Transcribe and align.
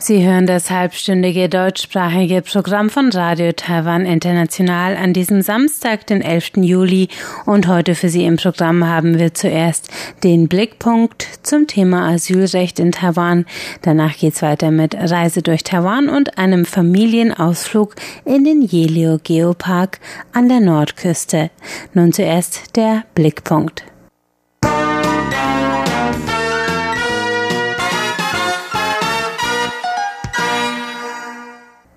Sie 0.00 0.24
hören 0.24 0.46
das 0.46 0.70
halbstündige 0.70 1.48
deutschsprachige 1.48 2.40
Programm 2.40 2.88
von 2.88 3.10
Radio 3.10 3.50
Taiwan 3.50 4.06
International 4.06 4.96
an 4.96 5.12
diesem 5.12 5.42
Samstag, 5.42 6.06
den 6.06 6.22
11. 6.22 6.58
Juli. 6.58 7.08
Und 7.46 7.66
heute 7.66 7.96
für 7.96 8.08
Sie 8.08 8.24
im 8.24 8.36
Programm 8.36 8.86
haben 8.86 9.18
wir 9.18 9.34
zuerst 9.34 9.90
den 10.22 10.46
Blickpunkt 10.46 11.26
zum 11.42 11.66
Thema 11.66 12.10
Asylrecht 12.10 12.78
in 12.78 12.92
Taiwan. 12.92 13.44
Danach 13.82 14.16
geht's 14.16 14.40
weiter 14.40 14.70
mit 14.70 14.94
Reise 14.94 15.42
durch 15.42 15.64
Taiwan 15.64 16.08
und 16.08 16.38
einem 16.38 16.64
Familienausflug 16.64 17.96
in 18.24 18.44
den 18.44 18.62
Yelio 18.62 19.18
Geopark 19.20 19.98
an 20.32 20.48
der 20.48 20.60
Nordküste. 20.60 21.50
Nun 21.92 22.12
zuerst 22.12 22.76
der 22.76 23.02
Blickpunkt. 23.16 23.87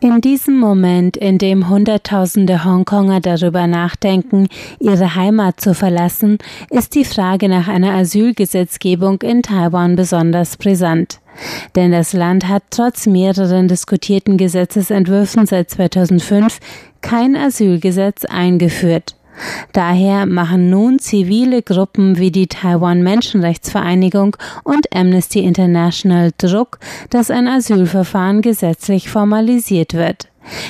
In 0.04 0.20
diesem 0.20 0.58
Moment, 0.58 1.16
in 1.16 1.38
dem 1.38 1.70
Hunderttausende 1.70 2.66
Hongkonger 2.66 3.20
darüber 3.20 3.68
nachdenken, 3.68 4.48
ihre 4.80 5.14
Heimat 5.14 5.62
zu 5.62 5.76
verlassen, 5.76 6.40
ist 6.72 6.96
die 6.96 7.06
Frage 7.06 7.48
nach 7.48 7.68
einer 7.68 7.94
Asylgesetzgebung 7.94 9.22
in 9.22 9.44
Taiwan 9.44 9.96
besonders 9.96 10.58
brisant. 10.58 11.20
Denn 11.76 11.92
das 11.92 12.14
Land 12.14 12.48
hat 12.48 12.64
trotz 12.72 13.06
mehreren 13.06 13.68
diskutierten 13.68 14.38
Gesetzesentwürfen 14.38 15.46
seit 15.46 15.70
2005 15.70 16.60
kein 17.02 17.36
Asylgesetz 17.36 18.26
eingeführt. 18.26 19.16
Daher 19.74 20.26
machen 20.26 20.70
nun 20.70 21.00
zivile 21.00 21.62
Gruppen 21.62 22.18
wie 22.18 22.32
die 22.32 22.48
Taiwan 22.48 23.02
Menschenrechtsvereinigung 23.04 24.36
und 24.64 24.94
Amnesty 24.94 25.40
International 25.40 26.32
Druck, 26.38 26.80
dass 27.10 27.32
ein 27.32 27.48
Asylverfahren 27.48 28.42
gesetzlich 28.42 29.10
formalisiert 29.10 29.94
wird. 29.94 30.28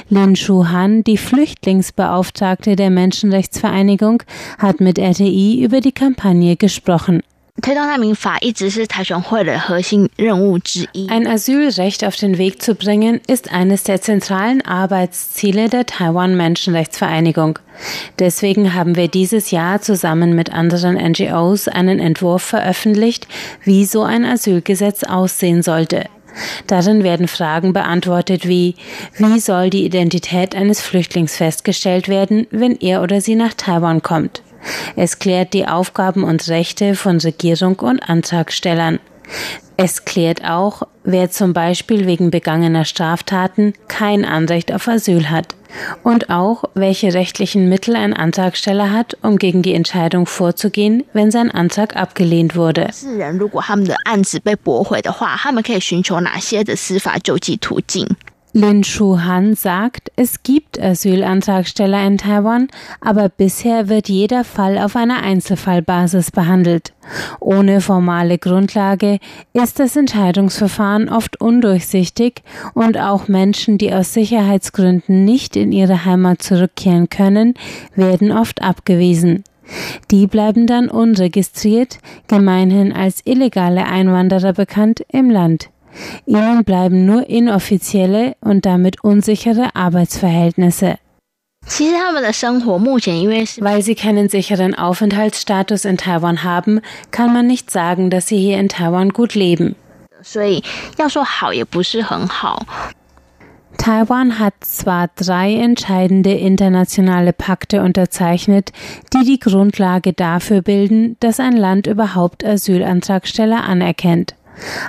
Lin 0.09 0.35
Shu-han, 0.35 1.03
die 1.03 1.17
Flüchtlingsbeauftragte 1.17 2.75
der 2.75 2.89
Menschenrechtsvereinigung, 2.89 4.23
hat 4.57 4.81
mit 4.81 4.99
RTI 4.99 5.63
über 5.63 5.81
die 5.81 5.93
Kampagne 5.93 6.57
gesprochen. 6.57 7.21
Ein 11.09 11.27
Asylrecht 11.27 12.03
auf 12.03 12.15
den 12.15 12.39
Weg 12.39 12.59
zu 12.59 12.73
bringen, 12.73 13.21
ist 13.27 13.53
eines 13.53 13.83
der 13.83 14.01
zentralen 14.01 14.63
Arbeitsziele 14.63 15.69
der 15.69 15.85
Taiwan 15.85 16.35
Menschenrechtsvereinigung. 16.35 17.59
Deswegen 18.17 18.73
haben 18.73 18.95
wir 18.95 19.09
dieses 19.09 19.51
Jahr 19.51 19.79
zusammen 19.79 20.33
mit 20.33 20.51
anderen 20.51 20.95
NGOs 20.95 21.67
einen 21.67 21.99
Entwurf 21.99 22.41
veröffentlicht, 22.41 23.27
wie 23.63 23.85
so 23.85 24.01
ein 24.01 24.25
Asylgesetz 24.25 25.03
aussehen 25.03 25.61
sollte. 25.61 26.05
Darin 26.65 27.03
werden 27.03 27.27
Fragen 27.27 27.73
beantwortet 27.73 28.47
wie 28.47 28.75
Wie 29.17 29.39
soll 29.39 29.69
die 29.69 29.85
Identität 29.85 30.55
eines 30.55 30.81
Flüchtlings 30.81 31.35
festgestellt 31.35 32.07
werden, 32.07 32.47
wenn 32.49 32.75
er 32.77 33.03
oder 33.03 33.21
sie 33.21 33.35
nach 33.35 33.53
Taiwan 33.53 34.01
kommt? 34.01 34.41
Es 34.95 35.19
klärt 35.19 35.53
die 35.53 35.67
Aufgaben 35.67 36.23
und 36.23 36.47
Rechte 36.47 36.95
von 36.95 37.19
Regierung 37.19 37.79
und 37.79 37.99
Antragstellern. 37.99 38.99
Es 39.77 40.05
klärt 40.05 40.43
auch, 40.43 40.83
wer 41.03 41.31
zum 41.31 41.53
Beispiel 41.53 42.05
wegen 42.05 42.29
begangener 42.29 42.85
Straftaten 42.85 43.73
kein 43.87 44.25
Anrecht 44.25 44.71
auf 44.71 44.87
Asyl 44.87 45.29
hat 45.29 45.55
und 46.03 46.29
auch, 46.29 46.65
welche 46.73 47.13
rechtlichen 47.13 47.69
Mittel 47.69 47.95
ein 47.95 48.13
Antragsteller 48.13 48.91
hat, 48.91 49.17
um 49.21 49.37
gegen 49.37 49.61
die 49.61 49.73
Entscheidung 49.73 50.25
vorzugehen, 50.25 51.03
wenn 51.13 51.31
sein 51.31 51.49
Antrag 51.49 51.95
abgelehnt 51.95 52.55
wurde. 52.55 52.89
Lin 58.53 58.83
Shu-han 58.83 59.55
sagt, 59.55 60.11
es 60.17 60.43
gibt 60.43 60.77
Asylantragsteller 60.77 62.05
in 62.05 62.17
Taiwan, 62.17 62.67
aber 62.99 63.29
bisher 63.29 63.87
wird 63.87 64.09
jeder 64.09 64.43
Fall 64.43 64.77
auf 64.77 64.97
einer 64.97 65.23
Einzelfallbasis 65.23 66.31
behandelt. 66.31 66.91
Ohne 67.39 67.79
formale 67.79 68.37
Grundlage 68.37 69.19
ist 69.53 69.79
das 69.79 69.95
Entscheidungsverfahren 69.95 71.07
oft 71.07 71.39
undurchsichtig 71.39 72.43
und 72.73 72.97
auch 72.97 73.29
Menschen, 73.29 73.77
die 73.77 73.93
aus 73.93 74.13
Sicherheitsgründen 74.13 75.23
nicht 75.23 75.55
in 75.55 75.71
ihre 75.71 76.03
Heimat 76.03 76.41
zurückkehren 76.41 77.07
können, 77.07 77.53
werden 77.95 78.33
oft 78.33 78.61
abgewiesen. 78.61 79.45
Die 80.11 80.27
bleiben 80.27 80.67
dann 80.67 80.89
unregistriert, 80.89 81.99
gemeinhin 82.27 82.91
als 82.91 83.21
illegale 83.23 83.85
Einwanderer 83.85 84.51
bekannt, 84.51 85.05
im 85.07 85.29
Land. 85.29 85.69
Ihnen 86.25 86.63
bleiben 86.63 87.05
nur 87.05 87.27
inoffizielle 87.27 88.35
und 88.41 88.65
damit 88.65 89.03
unsichere 89.03 89.75
Arbeitsverhältnisse. 89.75 90.97
Weil 93.61 93.81
sie 93.81 93.95
keinen 93.95 94.29
sicheren 94.29 94.75
Aufenthaltsstatus 94.75 95.85
in 95.85 95.97
Taiwan 95.97 96.43
haben, 96.43 96.81
kann 97.11 97.33
man 97.33 97.47
nicht 97.47 97.69
sagen, 97.69 98.09
dass 98.09 98.27
sie 98.27 98.37
hier 98.37 98.59
in 98.59 98.67
Taiwan 98.67 99.09
gut 99.09 99.35
leben. 99.35 99.75
Taiwan 103.77 104.37
hat 104.37 104.53
zwar 104.59 105.09
drei 105.15 105.55
entscheidende 105.55 106.33
internationale 106.33 107.33
Pakte 107.33 107.81
unterzeichnet, 107.81 108.71
die 109.13 109.25
die 109.25 109.39
Grundlage 109.39 110.13
dafür 110.13 110.61
bilden, 110.61 111.15
dass 111.19 111.39
ein 111.39 111.57
Land 111.57 111.87
überhaupt 111.87 112.45
Asylantragsteller 112.45 113.63
anerkennt. 113.63 114.35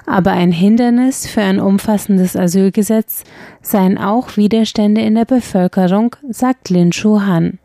Aber 0.07 0.33
ein 0.33 0.53
Hindernis 0.53 1.27
für 1.27 1.43
ein 1.43 1.61
umfassendes 1.61 2.37
Asylgesetz 2.37 3.25
seien 3.61 3.99
auch 3.99 4.37
Widerstände 4.37 5.01
in 5.01 5.15
der 5.15 5.25
Bevölkerung, 5.25 6.17
sagt 6.29 6.71
Lin 6.71 6.93
Shu-han. 6.93 7.59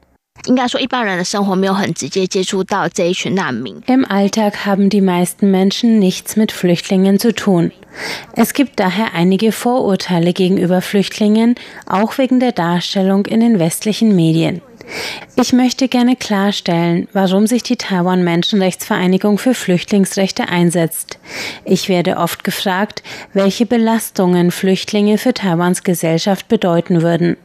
Im 3.87 4.05
Alltag 4.05 4.65
haben 4.65 4.89
die 4.89 5.01
meisten 5.01 5.51
Menschen 5.51 5.99
nichts 5.99 6.35
mit 6.35 6.51
Flüchtlingen 6.51 7.19
zu 7.19 7.33
tun. 7.33 7.71
Es 8.33 8.53
gibt 8.53 8.79
daher 8.79 9.13
einige 9.13 9.51
Vorurteile 9.51 10.33
gegenüber 10.33 10.81
Flüchtlingen, 10.81 11.55
auch 11.85 12.17
wegen 12.17 12.39
der 12.39 12.51
Darstellung 12.51 13.25
in 13.25 13.39
den 13.39 13.59
westlichen 13.59 14.15
Medien. 14.15 14.61
Ich 15.35 15.53
möchte 15.53 15.87
gerne 15.87 16.15
klarstellen, 16.15 17.07
warum 17.13 17.47
sich 17.47 17.63
die 17.63 17.77
Taiwan 17.77 18.23
Menschenrechtsvereinigung 18.23 19.37
für 19.37 19.53
Flüchtlingsrechte 19.53 20.49
einsetzt. 20.49 21.19
Ich 21.65 21.89
werde 21.89 22.17
oft 22.17 22.43
gefragt, 22.43 23.03
welche 23.33 23.65
Belastungen 23.65 24.51
Flüchtlinge 24.51 25.17
für 25.17 25.33
Taiwans 25.33 25.83
Gesellschaft 25.83 26.47
bedeuten 26.47 27.01
würden. 27.01 27.37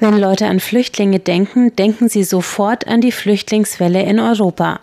Wenn 0.00 0.18
Leute 0.18 0.46
an 0.46 0.60
Flüchtlinge 0.60 1.20
denken, 1.20 1.74
denken 1.76 2.08
sie 2.08 2.24
sofort 2.24 2.86
an 2.88 3.00
die 3.00 3.12
Flüchtlingswelle 3.12 4.02
in 4.02 4.18
Europa. 4.18 4.80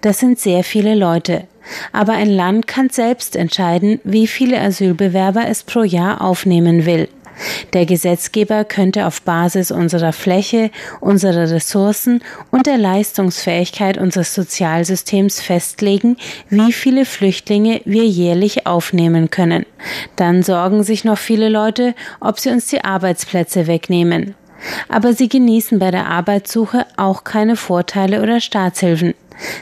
Das 0.00 0.18
sind 0.18 0.38
sehr 0.38 0.64
viele 0.64 0.94
Leute. 0.94 1.44
Aber 1.92 2.12
ein 2.12 2.30
Land 2.30 2.66
kann 2.66 2.90
selbst 2.90 3.36
entscheiden, 3.36 4.00
wie 4.04 4.26
viele 4.26 4.60
Asylbewerber 4.60 5.46
es 5.48 5.62
pro 5.62 5.82
Jahr 5.82 6.20
aufnehmen 6.20 6.86
will. 6.86 7.08
Der 7.72 7.86
Gesetzgeber 7.86 8.64
könnte 8.64 9.06
auf 9.06 9.22
Basis 9.22 9.70
unserer 9.70 10.12
Fläche, 10.12 10.70
unserer 11.00 11.50
Ressourcen 11.50 12.22
und 12.50 12.66
der 12.66 12.78
Leistungsfähigkeit 12.78 13.98
unseres 13.98 14.34
Sozialsystems 14.34 15.40
festlegen, 15.40 16.16
wie 16.50 16.72
viele 16.72 17.04
Flüchtlinge 17.04 17.80
wir 17.84 18.04
jährlich 18.04 18.66
aufnehmen 18.66 19.30
können. 19.30 19.66
Dann 20.16 20.42
sorgen 20.42 20.82
sich 20.82 21.04
noch 21.04 21.18
viele 21.18 21.48
Leute, 21.48 21.94
ob 22.20 22.38
sie 22.38 22.50
uns 22.50 22.66
die 22.66 22.84
Arbeitsplätze 22.84 23.66
wegnehmen. 23.66 24.34
Aber 24.88 25.12
sie 25.12 25.28
genießen 25.28 25.78
bei 25.78 25.90
der 25.90 26.08
Arbeitssuche 26.08 26.86
auch 26.96 27.24
keine 27.24 27.56
Vorteile 27.56 28.22
oder 28.22 28.40
Staatshilfen. 28.40 29.14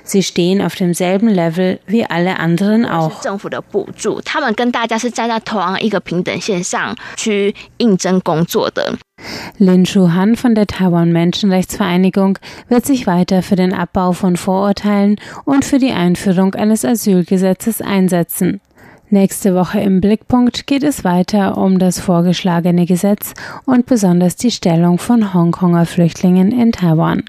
Sie 0.04 0.22
stehen 0.22 0.60
auf 0.60 0.74
demselben 0.74 1.28
Level 1.28 1.80
wie 1.86 2.04
alle 2.04 2.38
anderen 2.38 2.84
auch. 2.84 3.22
Lin 9.58 9.86
Shu-han 9.86 10.36
von 10.36 10.54
der 10.54 10.66
Taiwan 10.66 11.12
Menschenrechtsvereinigung 11.12 12.38
wird 12.68 12.84
sich 12.84 13.06
weiter 13.06 13.42
für 13.42 13.56
den 13.56 13.72
Abbau 13.72 14.12
von 14.12 14.36
Vorurteilen 14.36 15.16
und 15.44 15.64
für 15.64 15.78
die 15.78 15.92
Einführung 15.92 16.54
eines 16.54 16.84
Asylgesetzes 16.84 17.80
einsetzen. 17.80 18.60
Nächste 19.12 19.54
Woche 19.54 19.78
im 19.78 20.00
Blickpunkt 20.00 20.66
geht 20.66 20.82
es 20.82 21.04
weiter 21.04 21.58
um 21.58 21.78
das 21.78 22.00
vorgeschlagene 22.00 22.86
Gesetz 22.86 23.34
und 23.66 23.84
besonders 23.84 24.36
die 24.36 24.50
Stellung 24.50 24.96
von 24.96 25.34
Hongkonger 25.34 25.84
Flüchtlingen 25.84 26.50
in 26.50 26.72
Taiwan. 26.72 27.22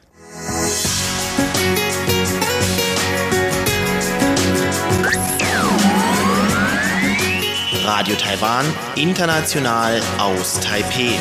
Radio 7.83 8.15
Taiwan, 8.15 8.65
international 8.95 9.99
aus 10.19 10.61
Taipeh. 10.61 11.19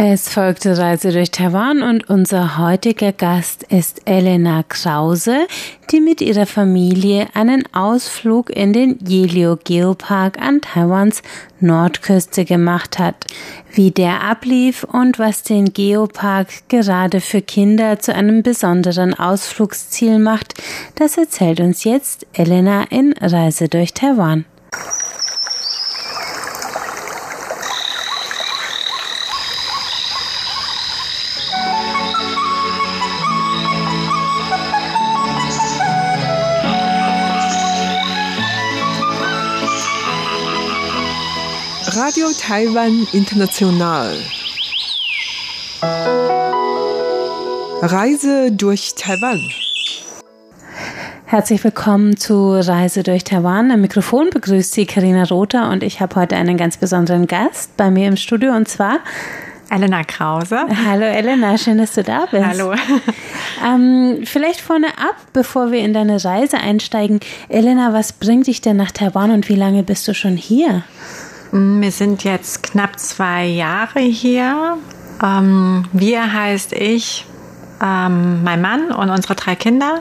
Es 0.00 0.28
folgte 0.28 0.78
Reise 0.78 1.10
durch 1.10 1.32
Taiwan 1.32 1.82
und 1.82 2.08
unser 2.08 2.56
heutiger 2.56 3.10
Gast 3.10 3.64
ist 3.64 4.02
Elena 4.04 4.62
Krause, 4.62 5.48
die 5.90 6.00
mit 6.00 6.20
ihrer 6.20 6.46
Familie 6.46 7.26
einen 7.34 7.64
Ausflug 7.74 8.48
in 8.48 8.72
den 8.72 9.00
Yelio 9.04 9.56
Geopark 9.56 10.40
an 10.40 10.60
Taiwans 10.60 11.24
Nordküste 11.58 12.44
gemacht 12.44 13.00
hat. 13.00 13.24
Wie 13.72 13.90
der 13.90 14.22
ablief 14.22 14.84
und 14.84 15.18
was 15.18 15.42
den 15.42 15.72
Geopark 15.72 16.46
gerade 16.68 17.20
für 17.20 17.42
Kinder 17.42 17.98
zu 17.98 18.14
einem 18.14 18.44
besonderen 18.44 19.14
Ausflugsziel 19.14 20.20
macht, 20.20 20.54
das 20.94 21.18
erzählt 21.18 21.58
uns 21.58 21.82
jetzt 21.82 22.24
Elena 22.34 22.84
in 22.90 23.14
Reise 23.20 23.68
durch 23.68 23.94
Taiwan. 23.94 24.44
Radio 42.00 42.28
Taiwan 42.40 43.08
International. 43.12 44.16
Reise 47.82 48.52
durch 48.52 48.94
Taiwan. 48.94 49.40
Herzlich 51.26 51.64
willkommen 51.64 52.16
zu 52.16 52.52
Reise 52.52 53.02
durch 53.02 53.24
Taiwan. 53.24 53.72
Am 53.72 53.80
Mikrofon 53.80 54.30
begrüßt 54.30 54.74
Sie 54.74 54.86
Karina 54.86 55.24
Rother 55.24 55.70
und 55.70 55.82
ich 55.82 56.00
habe 56.00 56.14
heute 56.14 56.36
einen 56.36 56.56
ganz 56.56 56.76
besonderen 56.76 57.26
Gast 57.26 57.76
bei 57.76 57.90
mir 57.90 58.06
im 58.06 58.16
Studio 58.16 58.52
und 58.54 58.68
zwar 58.68 59.00
Elena 59.68 60.04
Krause. 60.04 60.66
Hallo 60.86 61.04
Elena, 61.04 61.58
schön, 61.58 61.78
dass 61.78 61.94
du 61.94 62.04
da 62.04 62.26
bist. 62.30 62.46
Hallo. 62.46 62.74
Ähm, 63.66 64.20
vielleicht 64.22 64.60
vorne 64.60 64.86
ab, 64.86 65.16
bevor 65.32 65.72
wir 65.72 65.80
in 65.80 65.92
deine 65.92 66.24
Reise 66.24 66.58
einsteigen. 66.58 67.18
Elena, 67.48 67.92
was 67.92 68.12
bringt 68.12 68.46
dich 68.46 68.60
denn 68.60 68.76
nach 68.76 68.92
Taiwan 68.92 69.32
und 69.32 69.48
wie 69.48 69.56
lange 69.56 69.82
bist 69.82 70.06
du 70.06 70.14
schon 70.14 70.36
hier? 70.36 70.84
Wir 71.52 71.90
sind 71.90 72.24
jetzt 72.24 72.62
knapp 72.62 72.98
zwei 72.98 73.46
Jahre 73.46 74.00
hier. 74.00 74.76
Ähm, 75.22 75.86
wir 75.92 76.32
heißt 76.32 76.72
ich, 76.72 77.24
ähm, 77.82 78.42
mein 78.44 78.60
Mann 78.60 78.90
und 78.90 79.10
unsere 79.10 79.34
drei 79.34 79.54
Kinder. 79.54 80.00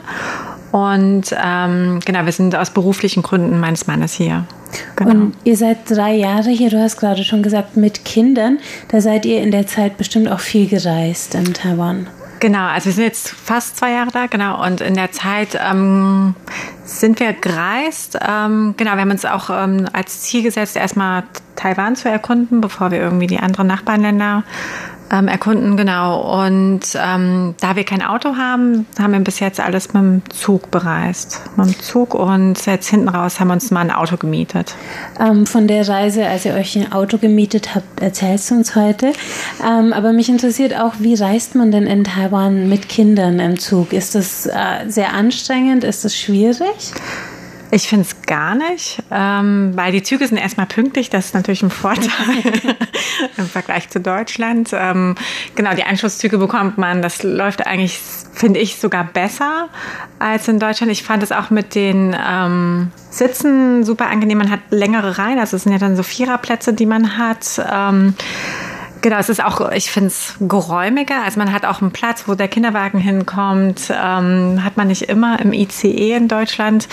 Und 0.72 1.36
ähm, 1.42 2.00
genau, 2.06 2.26
wir 2.26 2.32
sind 2.32 2.56
aus 2.56 2.70
beruflichen 2.70 3.24
Gründen 3.24 3.60
meines 3.60 3.88
Mannes 3.88 4.14
hier. 4.14 4.46
Genau. 4.98 5.12
Und 5.12 5.34
ihr 5.44 5.56
seid 5.56 5.90
drei 5.90 6.14
Jahre 6.16 6.50
hier, 6.50 6.70
du 6.70 6.80
hast 6.80 6.98
gerade 6.98 7.24
schon 7.24 7.42
gesagt, 7.42 7.78
mit 7.78 8.04
Kindern. 8.04 8.60
Da 8.90 9.00
seid 9.00 9.26
ihr 9.26 9.42
in 9.42 9.52
der 9.52 9.66
Zeit 9.66 9.98
bestimmt 9.98 10.30
auch 10.30 10.42
viel 10.42 10.68
gereist 10.68 11.36
in 11.36 11.54
Taiwan. 11.54 12.08
Genau, 12.40 12.68
also 12.68 12.86
wir 12.88 12.94
sind 12.94 13.04
jetzt 13.06 13.30
fast 13.30 13.78
zwei 13.78 13.92
Jahre 13.92 14.12
da, 14.12 14.28
genau. 14.28 14.64
Und 14.64 14.82
in 14.82 14.94
der 14.94 15.12
Zeit 15.12 15.60
ähm, 15.60 16.36
sind 16.84 17.20
wir 17.20 17.34
gereist. 17.34 18.18
Ähm, 18.22 18.76
genau, 18.78 18.94
wir 18.94 19.02
haben 19.02 19.12
uns 19.12 19.26
auch 19.26 19.50
ähm, 19.50 19.88
als 19.94 20.22
Ziel 20.22 20.44
gesetzt, 20.44 20.76
erstmal 20.76 21.24
Taiwan 21.56 21.96
zu 21.96 22.10
erkunden, 22.10 22.62
bevor 22.62 22.92
wir 22.92 23.00
irgendwie 23.00 23.28
die 23.28 23.40
anderen 23.40 23.68
Nachbarländer 23.68 24.44
ähm, 25.12 25.28
erkunden, 25.28 25.78
genau. 25.78 26.44
Und 26.44 26.82
ähm, 26.96 27.56
da 27.60 27.76
wir 27.76 27.84
kein 27.84 28.02
Auto 28.02 28.36
haben, 28.36 28.86
haben 29.00 29.14
wir 29.14 29.20
bis 29.20 29.40
jetzt 29.40 29.60
alles 29.60 29.94
mit 29.94 30.04
dem 30.04 30.22
Zug 30.30 30.72
bereist. 30.72 31.42
Mit 31.56 31.68
dem 31.68 31.80
Zug 31.80 32.14
und 32.14 32.66
jetzt 32.66 32.90
hinten 32.90 33.10
raus 33.10 33.40
haben 33.40 33.48
wir 33.48 33.54
uns 33.54 33.72
mal 33.72 33.82
ein 33.82 33.92
Auto 33.92 34.18
gemietet. 34.18 34.76
Ähm, 35.20 35.46
von 35.46 35.68
der 35.68 35.88
Reise, 35.88 36.26
als 36.26 36.46
ihr 36.46 36.54
euch 36.54 36.76
ein 36.76 36.92
Auto 36.92 37.18
gemietet 37.18 37.76
habt, 37.76 38.02
erzählst 38.02 38.52
du 38.52 38.56
uns 38.56 38.76
heute. 38.76 39.14
Ähm, 39.66 39.94
aber 39.94 40.14
mich 40.14 40.30
interessiert 40.30 40.76
auch, 40.80 40.96
wie 41.00 41.16
reist 41.16 41.56
man 41.56 41.72
denn 41.72 41.88
in 41.88 42.04
Taiwan 42.04 42.70
mit 42.70 42.90
Kindern 42.90 43.40
im 43.40 43.60
Zug? 43.60 43.94
Ist 43.94 44.16
das 44.16 44.46
äh, 44.46 44.88
sehr 44.88 45.14
anstrengend? 45.14 45.84
Ist 45.84 46.06
das 46.06 46.16
schwierig? 46.16 46.94
Ich 47.78 47.90
finde 47.90 48.08
es 48.10 48.24
gar 48.24 48.56
nicht, 48.56 49.04
ähm, 49.12 49.74
weil 49.76 49.92
die 49.92 50.02
Züge 50.02 50.28
sind 50.28 50.38
erstmal 50.38 50.66
pünktlich. 50.66 51.12
Das 51.12 51.28
ist 51.28 51.36
natürlich 51.36 51.62
ein 51.62 51.70
Vorteil 51.70 52.08
im 53.38 53.46
Vergleich 53.48 53.88
zu 53.90 54.00
Deutschland. 54.00 54.72
Ähm, 54.74 55.14
genau, 55.54 55.76
die 55.76 55.84
Anschlusszüge 55.84 56.40
bekommt 56.40 56.80
man. 56.80 57.04
Das 57.04 57.22
läuft 57.22 57.68
eigentlich, 57.68 58.00
finde 58.34 58.60
ich, 58.62 58.78
sogar 58.78 59.04
besser 59.04 59.70
als 60.18 60.48
in 60.48 60.58
Deutschland. 60.58 60.92
Ich 60.92 61.04
fand 61.04 61.22
es 61.22 61.32
auch 61.32 61.52
mit 61.52 61.76
den 61.76 62.18
ähm, 62.20 62.92
Sitzen 63.12 63.84
super 63.84 64.08
angenehm. 64.08 64.40
Man 64.40 64.50
hat 64.50 64.62
längere 64.72 65.20
Reihen. 65.20 65.38
Also 65.38 65.58
es 65.58 65.62
sind 65.62 65.72
ja 65.72 65.78
dann 65.78 65.96
so 65.96 66.02
Viererplätze, 66.02 66.74
die 66.74 66.88
man 66.88 67.20
hat. 67.20 67.62
Ähm, 67.72 68.16
Genau, 69.02 69.18
es 69.20 69.30
ist 69.30 69.44
auch, 69.44 69.72
ich 69.72 69.92
finde 69.92 70.08
es 70.08 70.36
geräumiger. 70.40 71.24
Also 71.24 71.40
man 71.40 71.54
hat 71.54 71.66
auch 71.66 71.82
einen 71.82 71.92
Platz, 71.92 72.24
wo 72.28 72.34
der 72.34 72.48
Kinderwagen 72.48 73.00
hinkommt. 73.00 73.92
Ähm, 73.92 74.64
hat 74.64 74.76
man 74.76 74.88
nicht 74.88 75.04
immer 75.04 75.40
im 75.40 75.54
ICE 75.54 76.14
in 76.14 76.28
Deutschland. 76.28 76.88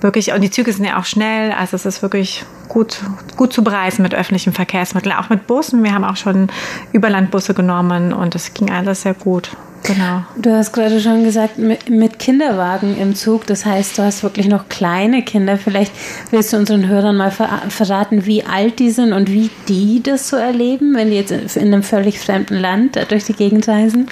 Wirklich, 0.00 0.32
und 0.32 0.40
die 0.40 0.50
Züge 0.50 0.72
sind 0.72 0.84
ja 0.84 0.98
auch 0.98 1.04
schnell. 1.04 1.52
Also 1.52 1.76
es 1.76 1.84
ist 1.84 2.02
wirklich 2.02 2.44
gut, 2.68 3.00
gut 3.36 3.52
zu 3.52 3.62
bereisen 3.62 4.02
mit 4.02 4.14
öffentlichen 4.14 4.52
Verkehrsmitteln, 4.52 5.14
auch 5.14 5.28
mit 5.28 5.46
Bussen. 5.46 5.82
Wir 5.82 5.92
haben 5.92 6.04
auch 6.04 6.16
schon 6.16 6.48
Überlandbusse 6.92 7.52
genommen 7.52 8.12
und 8.12 8.34
es 8.34 8.54
ging 8.54 8.70
alles 8.70 9.02
sehr 9.02 9.14
gut. 9.14 9.50
Genau. 9.82 10.24
Du 10.36 10.54
hast 10.54 10.72
gerade 10.72 11.00
schon 11.00 11.24
gesagt, 11.24 11.56
mit 11.56 12.18
Kinderwagen 12.18 12.98
im 12.98 13.14
Zug. 13.14 13.46
Das 13.46 13.64
heißt, 13.64 13.96
du 13.96 14.02
hast 14.02 14.22
wirklich 14.22 14.46
noch 14.46 14.68
kleine 14.68 15.22
Kinder. 15.22 15.56
Vielleicht 15.56 15.92
willst 16.30 16.52
du 16.52 16.58
unseren 16.58 16.86
Hörern 16.86 17.16
mal 17.16 17.30
verraten, 17.30 18.26
wie 18.26 18.44
alt 18.44 18.78
die 18.78 18.90
sind 18.90 19.12
und 19.12 19.30
wie 19.30 19.50
die 19.68 20.02
das 20.02 20.28
so 20.28 20.36
erleben, 20.36 20.94
wenn 20.94 21.10
die 21.10 21.16
jetzt 21.16 21.56
in 21.56 21.68
einem 21.68 21.82
völlig 21.82 22.20
fremden 22.20 22.56
Land 22.56 22.98
durch 23.08 23.24
die 23.24 23.32
Gegend 23.32 23.66
reisen. 23.68 24.08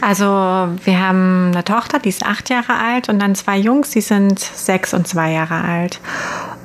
Also, 0.00 0.24
wir 0.24 0.98
haben 0.98 1.50
eine 1.52 1.64
Tochter, 1.64 1.98
die 1.98 2.08
ist 2.08 2.24
acht 2.24 2.48
Jahre 2.48 2.74
alt 2.74 3.08
und 3.10 3.20
dann 3.20 3.34
zwei 3.34 3.58
Jungs, 3.58 3.90
die 3.90 4.00
sind 4.00 4.40
sechs 4.40 4.94
und 4.94 5.06
zwei 5.06 5.32
Jahre 5.32 5.62
alt. 5.62 6.00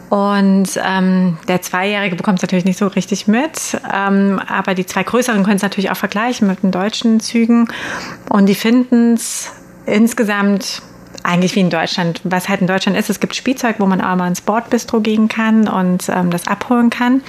Und 0.10 0.70
ähm, 0.84 1.38
der 1.48 1.62
Zweijährige 1.62 2.16
bekommt 2.16 2.40
es 2.40 2.44
natürlich 2.44 2.66
nicht 2.66 2.78
so 2.78 2.88
richtig 2.88 3.28
mit, 3.28 3.80
ähm, 3.94 4.40
aber 4.48 4.76
die 4.76 4.86
zwei 4.86 5.04
Größeren 5.04 5.44
können 5.44 5.58
es 5.58 5.64
natürlich 5.64 5.92
auch 5.92 5.98
vergleichen 5.98 6.48
mit 6.48 6.64
den 6.64 6.72
deutschen 6.72 7.20
Zügen. 7.20 7.68
Und 8.30 8.46
die 8.48 8.56
finden 8.56 9.14
es 9.16 9.52
insgesamt 9.86 10.82
eigentlich 11.26 11.56
wie 11.56 11.62
in 11.62 11.70
Deutschland. 11.70 12.22
Was 12.24 12.50
halt 12.50 12.62
in 12.62 12.68
Deutschland 12.68 12.98
ist, 12.98 13.10
es 13.10 13.20
gibt 13.20 13.36
Spielzeug, 13.36 13.78
wo 13.80 13.86
man 13.88 14.00
auch 14.00 14.16
mal 14.16 14.28
ins 14.28 14.42
Bordbistro 14.42 15.00
gehen 15.00 15.28
kann 15.28 15.68
und 15.68 16.08
ähm, 16.10 16.30
das 16.30 16.48
abholen 16.48 16.90
kann. 16.90 17.22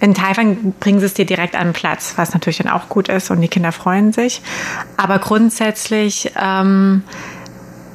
In 0.00 0.14
Taiwan 0.14 0.74
bringen 0.78 1.00
sie 1.00 1.06
es 1.06 1.14
dir 1.14 1.24
direkt 1.24 1.56
an 1.56 1.68
den 1.68 1.72
Platz, 1.72 2.14
was 2.16 2.34
natürlich 2.34 2.58
dann 2.58 2.68
auch 2.68 2.88
gut 2.88 3.08
ist 3.08 3.30
und 3.30 3.40
die 3.40 3.48
Kinder 3.48 3.72
freuen 3.72 4.12
sich. 4.12 4.42
Aber 4.98 5.18
grundsätzlich 5.18 6.32
ähm, 6.40 7.02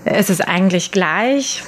ist 0.05 0.29
es 0.29 0.41
eigentlich 0.41 0.91
gleich 0.91 1.63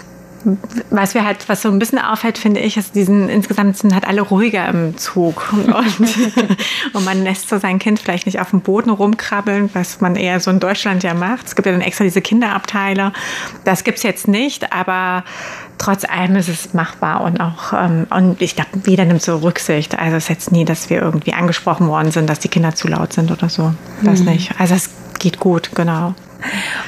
was 0.90 1.14
wir 1.14 1.26
halt, 1.26 1.50
was 1.50 1.62
so 1.62 1.70
ein 1.70 1.80
bisschen 1.80 2.00
auffällt, 2.00 2.38
finde 2.38 2.60
ich, 2.60 2.78
ist 2.78 2.96
diesen, 2.96 3.30
insgesamt 3.30 3.78
sind 3.78 3.94
halt 3.94 4.08
alle 4.08 4.22
ruhiger 4.22 4.68
im 4.68 4.98
Zug. 4.98 5.52
Und, 5.54 6.00
und 6.94 7.06
man 7.06 7.24
lässt 7.24 7.50
so 7.50 7.58
sein 7.58 7.80
Kind 7.80 8.00
vielleicht 8.00 8.26
nicht 8.26 8.40
auf 8.40 8.52
dem 8.52 8.62
Boden 8.62 8.90
rumkrabbeln, 8.90 9.70
was 9.74 10.00
man 10.02 10.16
eher 10.16 10.40
so 10.40 10.52
in 10.52 10.60
Deutschland 10.60 11.04
ja 11.04 11.14
macht. 11.14 11.48
Es 11.48 11.56
gibt 11.56 11.66
ja 11.66 11.72
dann 11.72 11.82
extra 11.82 12.04
diese 12.04 12.22
Kinderabteile. 12.22 13.12
Das 13.64 13.84
gibt's 13.84 14.04
jetzt 14.04 14.28
nicht, 14.28 14.72
aber 14.72 15.24
trotz 15.78 16.06
allem 16.06 16.36
ist 16.36 16.48
es 16.48 16.74
machbar 16.74 17.22
und 17.22 17.40
auch, 17.40 17.74
ähm, 17.74 18.08
und 18.10 18.42
ich 18.42 18.56
glaube, 18.56 18.70
jeder 18.86 19.06
nimmt 19.06 19.22
so 19.22 19.38
Rücksicht. 19.38 19.98
Also 19.98 20.18
es 20.18 20.24
ist 20.26 20.30
jetzt 20.30 20.52
nie, 20.52 20.66
dass 20.66 20.90
wir 20.90 21.02
irgendwie 21.02 21.34
angesprochen 21.34 21.88
worden 21.88 22.12
sind, 22.12 22.30
dass 22.30 22.40
die 22.40 22.50
Kinder 22.50 22.76
zu 22.76 22.88
laut 22.88 23.14
sind 23.14 23.32
oder 23.32 23.50
so. 23.50 23.74
Das 24.04 24.20
mhm. 24.20 24.28
nicht. 24.28 24.60
Also 24.60 24.76
es 24.76 24.90
geht 25.20 25.40
gut, 25.40 25.72
genau. 25.76 26.14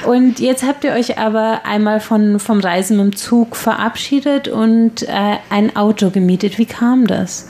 Und 0.06 0.40
jetzt 0.40 0.62
habt 0.62 0.84
ihr 0.84 0.92
euch 0.92 1.18
aber 1.18 1.62
einmal 1.64 2.00
von, 2.00 2.38
vom 2.38 2.60
Reisen 2.60 2.98
dem 2.98 3.16
Zug 3.16 3.56
verabschiedet 3.56 4.48
und 4.48 5.02
äh, 5.02 5.36
ein 5.50 5.76
Auto 5.76 6.10
gemietet. 6.10 6.58
Wie 6.58 6.66
kam 6.66 7.06
das? 7.06 7.46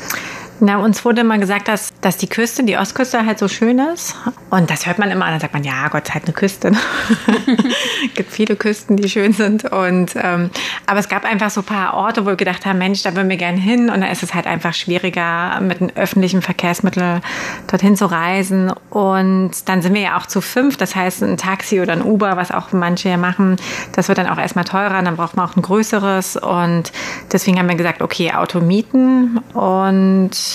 Na, 0.60 0.78
uns 0.78 1.04
wurde 1.04 1.20
immer 1.20 1.38
gesagt, 1.38 1.68
dass, 1.68 1.92
dass 2.00 2.16
die 2.16 2.28
Küste, 2.28 2.64
die 2.64 2.76
Ostküste 2.76 3.24
halt 3.24 3.38
so 3.38 3.46
schön 3.46 3.78
ist. 3.78 4.16
Und 4.50 4.70
das 4.70 4.86
hört 4.86 4.98
man 4.98 5.10
immer. 5.10 5.26
Dann 5.26 5.38
sagt 5.38 5.52
man, 5.52 5.62
ja, 5.62 5.86
Gott 5.88 6.08
sei 6.08 6.14
halt 6.14 6.24
eine 6.24 6.32
Küste. 6.32 6.72
es 6.72 8.14
gibt 8.14 8.32
viele 8.32 8.56
Küsten, 8.56 8.96
die 8.96 9.08
schön 9.08 9.32
sind. 9.32 9.64
Und, 9.70 10.14
ähm, 10.16 10.50
aber 10.86 10.98
es 10.98 11.08
gab 11.08 11.24
einfach 11.24 11.50
so 11.50 11.60
ein 11.60 11.64
paar 11.64 11.94
Orte, 11.94 12.22
wo 12.22 12.30
wir 12.30 12.36
gedacht 12.36 12.66
haben, 12.66 12.78
Mensch, 12.78 13.02
da 13.02 13.14
würden 13.14 13.28
wir 13.28 13.36
gerne 13.36 13.58
hin. 13.58 13.88
Und 13.88 14.00
da 14.00 14.08
ist 14.08 14.24
es 14.24 14.34
halt 14.34 14.48
einfach 14.48 14.74
schwieriger, 14.74 15.60
mit 15.60 15.80
einem 15.80 15.90
öffentlichen 15.94 16.42
Verkehrsmittel 16.42 17.20
dorthin 17.68 17.96
zu 17.96 18.06
reisen. 18.06 18.72
Und 18.90 19.68
dann 19.68 19.80
sind 19.80 19.94
wir 19.94 20.00
ja 20.00 20.18
auch 20.18 20.26
zu 20.26 20.40
fünf. 20.40 20.76
Das 20.76 20.96
heißt, 20.96 21.22
ein 21.22 21.36
Taxi 21.36 21.80
oder 21.80 21.92
ein 21.92 22.02
Uber, 22.02 22.36
was 22.36 22.50
auch 22.50 22.72
manche 22.72 23.10
ja 23.10 23.16
machen, 23.16 23.56
das 23.92 24.08
wird 24.08 24.18
dann 24.18 24.26
auch 24.26 24.38
erstmal 24.38 24.64
teurer. 24.64 25.02
Dann 25.02 25.16
braucht 25.16 25.36
man 25.36 25.48
auch 25.48 25.54
ein 25.54 25.62
größeres. 25.62 26.36
Und 26.36 26.90
deswegen 27.32 27.60
haben 27.60 27.68
wir 27.68 27.76
gesagt, 27.76 28.02
okay, 28.02 28.32
Auto 28.32 28.60
mieten 28.60 29.38
und 29.54 30.47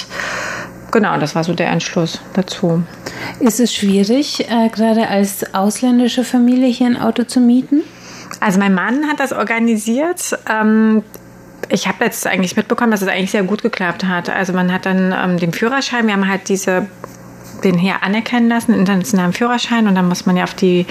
genau, 0.92 1.18
das 1.18 1.36
war 1.36 1.44
so 1.44 1.54
der 1.54 1.70
Entschluss 1.70 2.20
dazu. 2.34 2.84
Ist 3.40 3.60
es 3.60 3.74
schwierig, 3.74 4.50
äh, 4.50 4.70
gerade 4.70 5.08
als 5.08 5.54
ausländische 5.54 6.24
Familie 6.24 6.68
hier 6.68 6.88
ein 6.88 6.98
Auto 6.98 7.24
zu 7.24 7.40
mieten? 7.40 7.82
Also 8.40 8.60
mein 8.60 8.74
Mann 8.74 9.08
hat 9.08 9.20
das 9.20 9.32
organisiert. 9.32 10.38
Ähm, 10.50 11.04
ich 11.70 11.88
habe 11.88 12.06
jetzt 12.06 12.28
eigentlich 12.28 12.56
mitbekommen, 12.56 12.92
dass 12.92 13.02
es 13.02 13.08
eigentlich 13.08 13.32
sehr 13.32 13.44
gut 13.44 13.62
geklappt 13.62 14.04
hat. 14.04 14.30
Also 14.30 14.54
man 14.54 14.72
hat 14.72 14.86
dann 14.86 15.14
ähm, 15.14 15.38
den 15.38 15.54
Führerschein, 15.54 16.08
wir 16.08 16.14
haben 16.14 16.28
halt 16.28 16.50
diese 16.50 16.88
den 17.64 17.78
hier 17.78 18.04
anerkennen 18.04 18.50
lassen, 18.50 18.74
internationalen 18.74 19.34
Führerschein 19.34 19.88
und 19.88 19.96
dann 19.96 20.08
muss 20.08 20.26
man 20.26 20.38
ja 20.38 20.44
auf 20.44 20.54
die, 20.54 20.86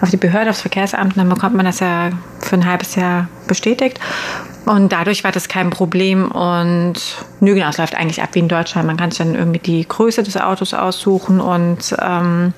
auf 0.00 0.10
die 0.10 0.16
Behörde, 0.16 0.50
aufs 0.50 0.60
Verkehrsamt 0.60 1.12
und 1.12 1.18
dann 1.18 1.28
bekommt 1.28 1.54
man 1.54 1.66
das 1.66 1.80
ja 1.80 2.10
für 2.40 2.56
ein 2.56 2.66
halbes 2.66 2.94
Jahr 2.94 3.28
bestätigt. 3.46 4.00
Und 4.66 4.92
dadurch 4.92 5.24
war 5.24 5.32
das 5.32 5.48
kein 5.48 5.68
Problem 5.68 6.30
und 6.30 6.94
nö, 7.40 7.54
genau, 7.54 7.70
läuft 7.76 7.94
eigentlich 7.94 8.22
ab 8.22 8.30
wie 8.32 8.38
in 8.38 8.48
Deutschland. 8.48 8.86
Man 8.86 8.96
kann 8.96 9.10
sich 9.10 9.18
dann 9.18 9.34
irgendwie 9.34 9.58
die 9.58 9.86
Größe 9.86 10.22
des 10.22 10.38
Autos 10.38 10.72
aussuchen 10.72 11.38
und 11.40 11.94
ähm, 12.00 12.54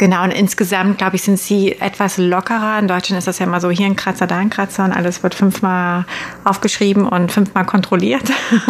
Genau, 0.00 0.24
und 0.24 0.30
insgesamt, 0.30 0.96
glaube 0.96 1.16
ich, 1.16 1.22
sind 1.22 1.38
sie 1.38 1.72
etwas 1.78 2.16
lockerer. 2.16 2.78
In 2.78 2.88
Deutschland 2.88 3.18
ist 3.18 3.26
das 3.26 3.38
ja 3.38 3.44
immer 3.44 3.60
so, 3.60 3.68
hier 3.68 3.84
ein 3.84 3.96
Kratzer, 3.96 4.26
da 4.26 4.38
ein 4.38 4.48
Kratzer 4.48 4.82
und 4.86 4.92
alles 4.92 5.22
wird 5.22 5.34
fünfmal 5.34 6.06
aufgeschrieben 6.42 7.06
und 7.06 7.30
fünfmal 7.30 7.66
kontrolliert. 7.66 8.22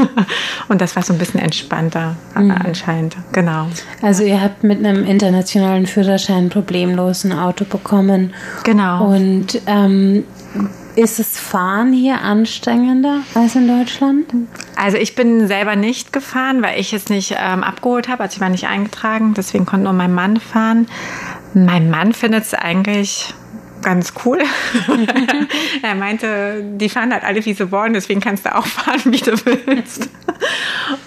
und 0.69 0.81
das 0.81 0.97
war 0.97 1.05
so 1.05 1.13
ein 1.13 1.21
bisschen 1.21 1.39
entspannter 1.39 2.17
mhm. 2.35 2.51
anscheinend, 2.51 3.17
genau. 3.31 3.69
Also 4.03 4.25
ihr 4.25 4.41
habt 4.43 4.65
mit 4.65 4.85
einem 4.85 5.05
internationalen 5.05 5.87
Führerschein 5.87 6.49
problemlos 6.49 7.23
ein 7.23 7.33
Auto 7.33 7.65
bekommen. 7.65 8.35
Genau. 8.65 9.07
Und 9.07 9.63
ähm, 9.69 10.25
ist 11.01 11.19
das 11.19 11.39
Fahren 11.39 11.93
hier 11.93 12.21
anstrengender 12.21 13.21
als 13.35 13.57
in 13.57 13.67
Deutschland? 13.67 14.27
Also 14.77 14.97
ich 14.97 15.15
bin 15.15 15.47
selber 15.49 15.77
nicht 15.77 16.13
gefahren, 16.13 16.63
weil 16.63 16.79
ich 16.79 16.93
es 16.93 17.09
nicht 17.09 17.37
ähm, 17.39 17.65
abgeholt 17.65 18.09
habe. 18.09 18.23
Also 18.23 18.37
ich 18.37 18.41
war 18.41 18.49
nicht 18.49 18.67
eingetragen, 18.67 19.35
deswegen 19.35 19.67
konnte 19.67 19.85
nur 19.85 19.93
mein 19.93 20.15
Mann 20.15 20.39
fahren. 20.39 20.87
Mein 21.55 21.91
Mann 21.91 22.13
findet 22.13 22.45
es 22.45 22.55
eigentlich 22.55 23.35
ganz 23.83 24.13
cool. 24.25 24.39
er 25.83 25.95
meinte, 25.95 26.63
die 26.63 26.89
fahren 26.89 27.13
halt 27.13 27.25
alle, 27.25 27.45
wie 27.45 27.55
sie 27.55 27.71
wollen, 27.71 27.93
deswegen 27.93 28.21
kannst 28.21 28.47
du 28.47 28.55
auch 28.55 28.67
fahren, 28.67 29.01
wie 29.05 29.19
du 29.19 29.33
willst. 29.45 30.09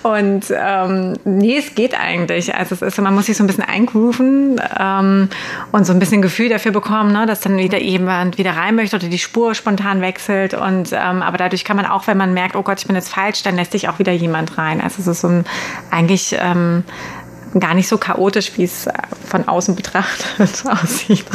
Und 0.03 0.45
ähm, 0.55 1.13
nee, 1.23 1.57
es 1.57 1.75
geht 1.75 1.99
eigentlich. 1.99 2.53
Also 2.55 2.75
es 2.75 2.81
ist, 2.81 3.01
man 3.01 3.13
muss 3.15 3.25
sich 3.27 3.37
so 3.37 3.43
ein 3.43 3.47
bisschen 3.47 3.63
eingrooven 3.63 4.61
ähm, 4.79 5.29
und 5.71 5.85
so 5.85 5.93
ein 5.93 5.99
bisschen 5.99 6.21
Gefühl 6.21 6.49
dafür 6.49 6.71
bekommen, 6.71 7.11
ne, 7.11 7.25
dass 7.25 7.41
dann 7.41 7.57
wieder 7.57 7.79
jemand 7.79 8.37
wieder 8.37 8.51
rein 8.51 8.75
möchte 8.75 8.95
oder 8.95 9.07
die 9.07 9.19
Spur 9.19 9.55
spontan 9.55 10.01
wechselt. 10.01 10.53
Und 10.53 10.91
ähm, 10.91 11.21
aber 11.21 11.37
dadurch 11.37 11.63
kann 11.63 11.77
man 11.77 11.85
auch, 11.85 12.07
wenn 12.07 12.17
man 12.17 12.33
merkt, 12.33 12.55
oh 12.55 12.63
Gott, 12.63 12.79
ich 12.79 12.87
bin 12.87 12.95
jetzt 12.95 13.09
falsch, 13.09 13.43
dann 13.43 13.55
lässt 13.55 13.71
sich 13.71 13.89
auch 13.89 13.99
wieder 13.99 14.11
jemand 14.11 14.57
rein. 14.57 14.81
Also 14.81 15.01
es 15.01 15.07
ist 15.07 15.21
so 15.21 15.27
ein 15.27 15.45
eigentlich 15.89 16.35
ähm, 16.39 16.83
gar 17.59 17.73
nicht 17.73 17.87
so 17.87 17.97
chaotisch, 17.97 18.51
wie 18.57 18.63
es 18.63 18.87
von 19.27 19.47
außen 19.47 19.75
betrachtet 19.75 20.63
aussieht. 20.69 21.25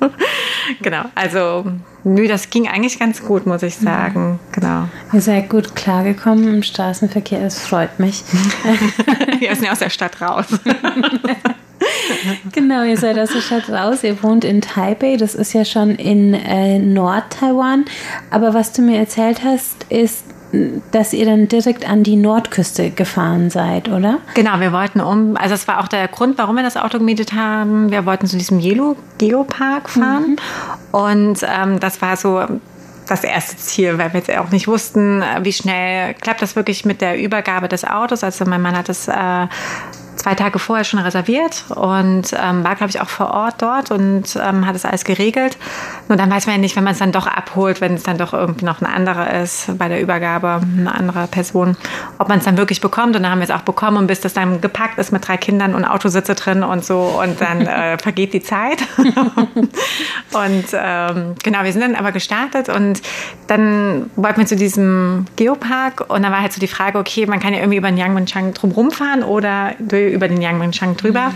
genau, 0.82 1.04
also 1.14 1.64
nö, 2.04 2.28
das 2.28 2.50
ging 2.50 2.68
eigentlich 2.68 2.98
ganz 2.98 3.22
gut, 3.22 3.46
muss 3.46 3.62
ich 3.62 3.76
sagen. 3.76 4.38
Genau. 4.52 4.88
Ihr 5.12 5.20
seid 5.20 5.48
gut 5.48 5.76
klargekommen 5.76 6.48
im 6.48 6.62
Straßenverkehr, 6.62 7.42
es 7.42 7.60
freut 7.60 7.98
mich. 7.98 8.24
Wir 9.38 9.54
sind 9.54 9.64
ja 9.64 9.72
aus 9.72 9.78
der 9.78 9.90
Stadt 9.90 10.20
raus. 10.20 10.46
genau, 12.52 12.82
ihr 12.82 12.96
seid 12.96 13.18
aus 13.18 13.30
der 13.30 13.40
Stadt 13.40 13.68
raus. 13.68 14.02
Ihr 14.02 14.22
wohnt 14.22 14.44
in 14.44 14.60
Taipei, 14.60 15.16
das 15.16 15.34
ist 15.34 15.52
ja 15.52 15.64
schon 15.64 15.90
in 15.90 16.34
äh, 16.34 16.78
Nord-Taiwan. 16.78 17.84
Aber 18.30 18.54
was 18.54 18.72
du 18.72 18.82
mir 18.82 18.98
erzählt 18.98 19.42
hast, 19.44 19.84
ist, 19.90 20.24
dass 20.92 21.12
ihr 21.12 21.26
dann 21.26 21.48
direkt 21.48 21.88
an 21.88 22.02
die 22.02 22.16
Nordküste 22.16 22.90
gefahren 22.90 23.50
seid, 23.50 23.88
oder? 23.88 24.18
Genau, 24.34 24.60
wir 24.60 24.72
wollten 24.72 25.00
um, 25.00 25.36
also 25.36 25.50
das 25.50 25.66
war 25.68 25.80
auch 25.80 25.88
der 25.88 26.08
Grund, 26.08 26.38
warum 26.38 26.56
wir 26.56 26.62
das 26.62 26.76
Auto 26.76 26.98
gemietet 26.98 27.32
haben. 27.32 27.90
Wir 27.90 28.06
wollten 28.06 28.26
zu 28.26 28.36
diesem 28.36 28.60
Yellow 28.60 28.96
Geopark 29.18 29.90
fahren 29.90 30.36
mhm. 30.92 30.98
und 30.98 31.42
ähm, 31.42 31.80
das 31.80 32.00
war 32.00 32.16
so 32.16 32.44
das 33.08 33.24
erste 33.24 33.56
Ziel, 33.56 33.98
weil 33.98 34.12
wir 34.12 34.20
jetzt 34.20 34.36
auch 34.36 34.50
nicht 34.50 34.68
wussten, 34.68 35.22
wie 35.42 35.52
schnell 35.52 36.14
klappt 36.14 36.42
das 36.42 36.56
wirklich 36.56 36.84
mit 36.84 37.00
der 37.00 37.20
Übergabe 37.20 37.68
des 37.68 37.84
Autos. 37.84 38.24
Also 38.24 38.44
mein 38.44 38.62
Mann 38.62 38.76
hat 38.76 38.88
es 38.88 39.08
äh, 39.08 39.46
zwei 40.16 40.34
Tage 40.34 40.58
vorher 40.58 40.84
schon 40.84 40.98
reserviert 40.98 41.64
und 41.68 42.32
ähm, 42.32 42.64
war, 42.64 42.74
glaube 42.74 42.90
ich, 42.90 43.00
auch 43.00 43.08
vor 43.08 43.30
Ort 43.30 43.62
dort 43.62 43.90
und 43.90 44.36
ähm, 44.42 44.66
hat 44.66 44.74
es 44.74 44.84
alles 44.84 45.04
geregelt. 45.04 45.56
Nur 46.08 46.16
dann 46.16 46.30
weiß 46.30 46.46
man 46.46 46.56
ja 46.56 46.60
nicht, 46.60 46.76
wenn 46.76 46.84
man 46.84 46.92
es 46.92 46.98
dann 46.98 47.12
doch 47.12 47.26
abholt, 47.26 47.80
wenn 47.80 47.94
es 47.94 48.02
dann 48.02 48.18
doch 48.18 48.32
irgendwie 48.32 48.64
noch 48.64 48.80
ein 48.80 48.86
anderer 48.86 49.42
ist 49.42 49.76
bei 49.78 49.88
der 49.88 50.00
Übergabe, 50.00 50.60
eine 50.78 50.94
andere 50.94 51.26
Person, 51.26 51.76
ob 52.18 52.28
man 52.28 52.38
es 52.38 52.44
dann 52.44 52.56
wirklich 52.56 52.80
bekommt. 52.80 53.16
Und 53.16 53.22
dann 53.22 53.30
haben 53.30 53.40
wir 53.40 53.44
es 53.44 53.50
auch 53.50 53.62
bekommen 53.62 53.96
und 53.96 54.06
bis 54.06 54.20
das 54.20 54.34
dann 54.34 54.60
gepackt 54.60 54.98
ist 54.98 55.12
mit 55.12 55.26
drei 55.26 55.36
Kindern 55.36 55.74
und 55.74 55.84
Autositze 55.84 56.34
drin 56.34 56.62
und 56.62 56.84
so 56.84 57.20
und 57.22 57.40
dann 57.40 57.60
äh, 57.66 57.98
vergeht 57.98 58.34
die 58.34 58.42
Zeit. 58.42 58.78
und 58.98 60.64
ähm, 60.72 61.34
genau, 61.42 61.64
wir 61.64 61.72
sind 61.72 61.82
dann 61.82 61.94
aber 61.94 62.12
gestartet 62.12 62.68
und 62.68 63.02
dann 63.46 64.10
wollten 64.16 64.40
wir 64.40 64.46
zu 64.46 64.56
diesem 64.56 65.26
Geopark 65.36 66.04
und 66.08 66.22
dann 66.22 66.32
war 66.32 66.40
halt 66.40 66.52
so 66.52 66.60
die 66.60 66.68
Frage, 66.68 66.98
okay, 66.98 67.26
man 67.26 67.40
kann 67.40 67.52
ja 67.52 67.60
irgendwie 67.60 67.78
über 67.78 67.88
den 67.88 67.98
Yangmingshan 67.98 68.54
drum 68.54 68.70
rumfahren 68.72 69.22
oder 69.22 69.74
über 69.78 70.28
den 70.28 70.40
Yangmingshan 70.40 70.96
drüber. 70.96 71.30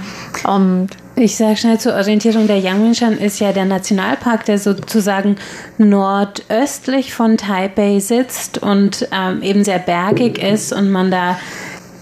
Mhm. 0.45 0.51
Und 0.51 0.89
ich 1.17 1.37
sage 1.37 1.57
schnell 1.57 1.79
zur 1.79 1.95
Orientierung, 1.95 2.47
der 2.47 2.59
Yangmingshan 2.59 3.19
ist 3.19 3.41
ja 3.41 3.53
der 3.53 3.65
Nationalpark, 3.65 4.45
der 4.45 4.59
sozusagen 4.59 5.37
nordöstlich 5.79 7.13
von 7.13 7.37
Taipei 7.37 8.01
sitzt 8.01 8.59
und 8.59 9.09
ähm, 9.13 9.43
eben 9.43 9.65
sehr 9.65 9.79
bergig 9.79 10.43
ist 10.43 10.73
und 10.73 10.91
man 10.91 11.11
da 11.11 11.39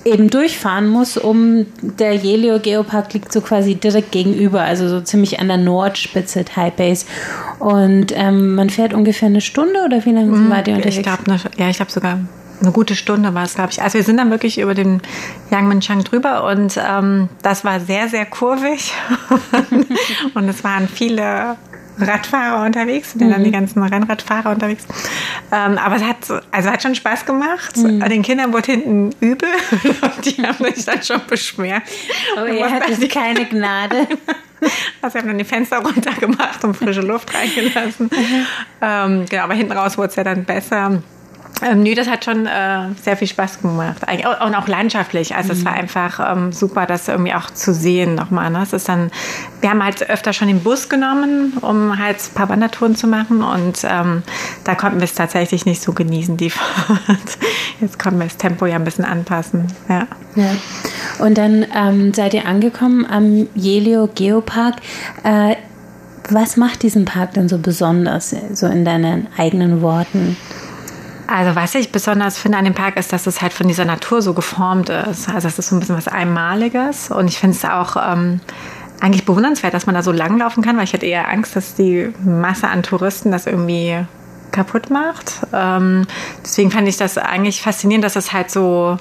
eben 0.04 0.30
durchfahren 0.30 0.88
muss, 0.88 1.16
um 1.16 1.66
der 1.82 2.14
Yelio 2.14 2.58
Geopark 2.60 3.12
liegt 3.12 3.32
so 3.32 3.40
quasi 3.40 3.74
direkt 3.74 4.12
gegenüber, 4.12 4.62
also 4.62 4.88
so 4.88 5.00
ziemlich 5.00 5.40
an 5.40 5.48
der 5.48 5.58
Nordspitze 5.58 6.44
Taipeis. 6.44 7.06
Und 7.58 8.12
ähm, 8.16 8.54
man 8.54 8.70
fährt 8.70 8.94
ungefähr 8.94 9.26
eine 9.26 9.40
Stunde 9.40 9.84
oder 9.84 10.04
wie 10.04 10.12
lange 10.12 10.30
mhm, 10.30 10.50
war 10.50 10.62
die 10.62 10.72
unterwegs? 10.72 10.96
Ich 10.96 11.02
glaube, 11.02 11.22
ja, 11.56 11.68
ich 11.68 11.76
glaube 11.76 11.92
sogar 11.92 12.20
eine 12.60 12.72
gute 12.72 12.96
Stunde 12.96 13.34
war 13.34 13.44
es, 13.44 13.54
glaube 13.54 13.70
ich. 13.70 13.82
Also 13.82 13.98
wir 13.98 14.04
sind 14.04 14.16
dann 14.16 14.30
wirklich 14.30 14.58
über 14.58 14.74
den 14.74 15.00
Yangmingshan 15.50 16.04
drüber 16.04 16.44
und 16.44 16.78
ähm, 16.78 17.28
das 17.42 17.64
war 17.64 17.80
sehr, 17.80 18.08
sehr 18.08 18.26
kurvig 18.26 18.92
und 20.34 20.48
es 20.48 20.64
waren 20.64 20.88
viele 20.88 21.56
Radfahrer 22.00 22.64
unterwegs, 22.64 23.12
sind 23.12 23.26
mhm. 23.26 23.32
dann 23.32 23.44
die 23.44 23.50
ganzen 23.50 23.82
Rennradfahrer 23.82 24.50
unterwegs. 24.50 24.84
Ähm, 25.50 25.78
aber 25.78 25.96
es 25.96 26.02
hat, 26.02 26.44
also 26.50 26.70
hat 26.70 26.82
schon 26.82 26.94
Spaß 26.94 27.26
gemacht. 27.26 27.76
Mhm. 27.76 28.00
Den 28.00 28.22
Kindern 28.22 28.52
wurde 28.52 28.72
hinten 28.72 29.10
übel. 29.20 29.48
die 30.24 30.42
haben 30.42 30.64
sich 30.74 30.84
dann 30.84 31.02
schon 31.02 31.20
beschwert. 31.26 31.82
Oh, 32.36 32.44
ihr 32.44 32.70
hattet 32.70 33.10
keine 33.10 33.44
Gnade. 33.46 34.06
Also 35.00 35.14
wir 35.14 35.20
haben 35.20 35.28
dann 35.28 35.38
die 35.38 35.44
Fenster 35.44 35.78
runtergemacht 35.78 36.64
und 36.64 36.74
frische 36.74 37.00
Luft 37.00 37.32
reingelassen. 37.32 38.06
Mhm. 38.06 38.46
Ähm, 38.80 39.24
genau, 39.30 39.44
aber 39.44 39.54
hinten 39.54 39.70
raus 39.70 39.96
wurde 39.96 40.08
es 40.08 40.16
ja 40.16 40.24
dann 40.24 40.44
besser. 40.44 41.00
Ähm, 41.62 41.82
nö, 41.82 41.94
das 41.94 42.08
hat 42.08 42.24
schon 42.24 42.46
äh, 42.46 42.88
sehr 43.02 43.16
viel 43.16 43.26
Spaß 43.26 43.60
gemacht. 43.62 44.02
Und 44.46 44.54
auch 44.54 44.68
landschaftlich. 44.68 45.34
Also 45.34 45.52
mhm. 45.52 45.58
es 45.58 45.64
war 45.64 45.72
einfach 45.72 46.32
ähm, 46.32 46.52
super, 46.52 46.86
das 46.86 47.08
irgendwie 47.08 47.34
auch 47.34 47.50
zu 47.50 47.74
sehen 47.74 48.14
nochmal. 48.14 48.50
Ne? 48.50 48.62
Es 48.62 48.72
ist 48.72 48.88
dann, 48.88 49.10
wir 49.60 49.70
haben 49.70 49.82
halt 49.82 50.08
öfter 50.08 50.32
schon 50.32 50.48
den 50.48 50.60
Bus 50.60 50.88
genommen, 50.88 51.54
um 51.60 51.98
halt 51.98 52.16
ein 52.18 52.34
paar 52.34 52.48
Wandertouren 52.48 52.94
zu 52.94 53.06
machen. 53.06 53.42
Und 53.42 53.80
ähm, 53.84 54.22
da 54.64 54.74
konnten 54.74 54.98
wir 54.98 55.04
es 55.04 55.14
tatsächlich 55.14 55.66
nicht 55.66 55.82
so 55.82 55.92
genießen, 55.92 56.36
die 56.36 56.50
Fahrt. 56.58 57.38
Jetzt 57.80 57.98
konnten 57.98 58.18
wir 58.20 58.26
das 58.26 58.36
Tempo 58.36 58.66
ja 58.66 58.76
ein 58.76 58.84
bisschen 58.84 59.04
anpassen. 59.04 59.66
Ja. 59.88 60.06
ja. 60.36 60.50
Und 61.18 61.38
dann 61.38 61.66
ähm, 61.74 62.14
seid 62.14 62.34
ihr 62.34 62.46
angekommen 62.46 63.04
am 63.04 63.48
Jelio 63.54 64.08
Geopark. 64.14 64.76
Äh, 65.24 65.56
was 66.30 66.56
macht 66.56 66.82
diesen 66.82 67.06
Park 67.06 67.34
denn 67.34 67.48
so 67.48 67.58
besonders, 67.58 68.34
so 68.52 68.66
in 68.66 68.84
deinen 68.84 69.28
eigenen 69.38 69.80
Worten? 69.80 70.36
Also 71.28 71.54
was 71.54 71.74
ich 71.74 71.92
besonders 71.92 72.38
finde 72.38 72.56
an 72.56 72.64
dem 72.64 72.74
Park 72.74 72.96
ist, 72.96 73.12
dass 73.12 73.26
es 73.26 73.42
halt 73.42 73.52
von 73.52 73.68
dieser 73.68 73.84
Natur 73.84 74.22
so 74.22 74.32
geformt 74.32 74.88
ist. 74.88 75.28
Also 75.28 75.46
es 75.46 75.58
ist 75.58 75.68
so 75.68 75.76
ein 75.76 75.80
bisschen 75.80 75.96
was 75.96 76.08
Einmaliges 76.08 77.10
und 77.10 77.28
ich 77.28 77.38
finde 77.38 77.54
es 77.54 77.64
auch 77.66 77.96
ähm, 77.96 78.40
eigentlich 79.00 79.26
bewundernswert, 79.26 79.74
dass 79.74 79.84
man 79.84 79.94
da 79.94 80.02
so 80.02 80.10
langlaufen 80.10 80.62
kann, 80.62 80.78
weil 80.78 80.84
ich 80.84 80.94
hätte 80.94 81.04
eher 81.04 81.28
Angst, 81.28 81.54
dass 81.54 81.74
die 81.74 82.10
Masse 82.24 82.68
an 82.68 82.82
Touristen 82.82 83.30
das 83.30 83.46
irgendwie 83.46 84.06
kaputt 84.52 84.88
macht. 84.88 85.40
Ähm, 85.52 86.06
deswegen 86.42 86.70
fand 86.70 86.88
ich 86.88 86.96
das 86.96 87.18
eigentlich 87.18 87.60
faszinierend, 87.60 88.04
dass 88.04 88.16
es 88.16 88.32
halt 88.32 88.50
so 88.50 88.96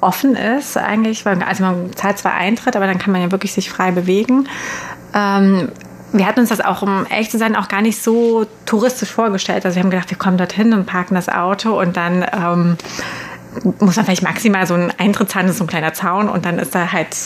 offen 0.00 0.34
ist 0.34 0.78
eigentlich, 0.78 1.26
weil 1.26 1.42
also 1.42 1.62
man 1.62 1.94
zahlt 1.94 2.16
zwar 2.16 2.32
Eintritt, 2.32 2.74
aber 2.74 2.86
dann 2.86 2.98
kann 2.98 3.12
man 3.12 3.20
ja 3.20 3.30
wirklich 3.30 3.52
sich 3.52 3.68
frei 3.68 3.90
bewegen. 3.90 4.48
Ähm, 5.12 5.68
wir 6.18 6.26
hatten 6.26 6.40
uns 6.40 6.50
das 6.50 6.60
auch, 6.60 6.82
um 6.82 7.06
ehrlich 7.10 7.30
zu 7.30 7.38
sein, 7.38 7.56
auch 7.56 7.68
gar 7.68 7.82
nicht 7.82 8.02
so 8.02 8.46
touristisch 8.64 9.10
vorgestellt. 9.10 9.64
Also 9.64 9.76
wir 9.76 9.82
haben 9.82 9.90
gedacht, 9.90 10.10
wir 10.10 10.18
kommen 10.18 10.38
dorthin 10.38 10.72
und 10.72 10.86
parken 10.86 11.14
das 11.14 11.28
Auto 11.28 11.78
und 11.78 11.96
dann 11.96 12.24
ähm, 12.32 12.76
muss 13.80 13.96
man 13.96 14.04
vielleicht 14.04 14.22
maximal 14.22 14.66
so 14.66 14.74
einen 14.74 14.92
Eintritt 14.98 15.30
zahlen, 15.30 15.46
das 15.46 15.54
ist 15.54 15.58
so 15.58 15.64
ein 15.64 15.68
kleiner 15.68 15.94
Zaun 15.94 16.28
und 16.28 16.44
dann 16.44 16.58
ist 16.58 16.74
da 16.74 16.92
halt 16.92 17.16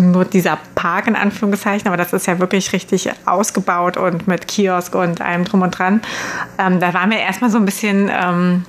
nur 0.00 0.24
dieser 0.24 0.58
Park 0.74 1.08
in 1.08 1.16
Anführungszeichen, 1.16 1.88
aber 1.88 1.96
das 1.96 2.12
ist 2.12 2.26
ja 2.26 2.38
wirklich 2.38 2.72
richtig 2.72 3.10
ausgebaut 3.26 3.96
und 3.96 4.28
mit 4.28 4.46
Kiosk 4.46 4.94
und 4.94 5.20
allem 5.20 5.44
drum 5.44 5.62
und 5.62 5.76
dran. 5.76 6.02
Ähm, 6.58 6.78
da 6.78 6.94
waren 6.94 7.10
wir 7.10 7.18
erstmal 7.18 7.50
so 7.50 7.58
ein 7.58 7.64
bisschen... 7.64 8.10
Ähm, 8.12 8.64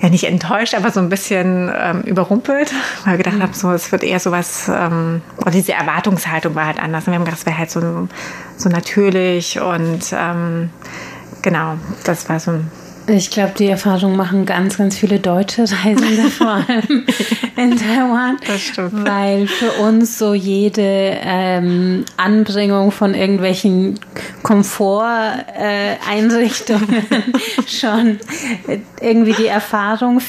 ja 0.00 0.08
nicht 0.08 0.24
enttäuscht, 0.24 0.74
aber 0.74 0.90
so 0.90 1.00
ein 1.00 1.08
bisschen 1.08 1.70
ähm, 1.76 2.02
überrumpelt, 2.02 2.72
weil 3.04 3.14
wir 3.14 3.18
gedacht 3.18 3.36
mhm. 3.36 3.42
haben, 3.42 3.52
so 3.52 3.72
es 3.72 3.90
wird 3.92 4.02
eher 4.02 4.20
sowas, 4.20 4.70
ähm, 4.72 5.22
oder 5.38 5.50
diese 5.50 5.72
Erwartungshaltung 5.72 6.54
war 6.54 6.66
halt 6.66 6.78
anders. 6.78 7.06
Und 7.06 7.12
wir 7.12 7.18
haben 7.18 7.24
gedacht, 7.24 7.40
es 7.40 7.46
wäre 7.46 7.58
halt 7.58 7.70
so, 7.70 8.08
so 8.56 8.68
natürlich 8.68 9.60
und 9.60 10.00
ähm, 10.12 10.70
genau, 11.42 11.74
das 12.04 12.28
war 12.28 12.40
so 12.40 12.52
ein 12.52 12.70
ich 13.08 13.30
glaube, 13.30 13.54
die 13.58 13.66
Erfahrung 13.66 14.16
machen 14.16 14.44
ganz, 14.44 14.76
ganz 14.76 14.96
viele 14.96 15.18
deutsche 15.18 15.62
Reisende, 15.62 16.30
vor 16.30 16.62
allem 16.66 17.06
in 17.56 17.76
Taiwan. 17.76 18.36
Das 18.46 18.60
stimmt. 18.60 19.06
Weil 19.06 19.46
für 19.46 19.72
uns 19.82 20.18
so 20.18 20.34
jede 20.34 20.82
ähm, 20.82 22.04
Anbringung 22.16 22.90
von 22.90 23.14
irgendwelchen 23.14 24.00
Komforteinrichtungen 24.42 27.06
äh, 27.10 27.22
schon 27.66 28.18
irgendwie 29.00 29.32
die 29.32 29.46
Erfahrung 29.46 30.20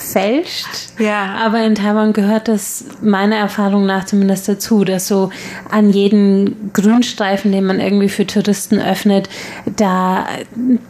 fälscht. 0.00 0.66
Ja. 0.98 1.36
Aber 1.44 1.62
in 1.62 1.74
Taiwan 1.74 2.12
gehört 2.12 2.48
das 2.48 2.84
meiner 3.02 3.36
Erfahrung 3.36 3.86
nach 3.86 4.04
zumindest 4.04 4.48
dazu, 4.48 4.84
dass 4.84 5.06
so 5.06 5.30
an 5.70 5.90
jeden 5.90 6.72
Grünstreifen, 6.72 7.52
den 7.52 7.64
man 7.64 7.80
irgendwie 7.80 8.08
für 8.08 8.26
Touristen 8.26 8.80
öffnet, 8.80 9.28
da 9.76 10.26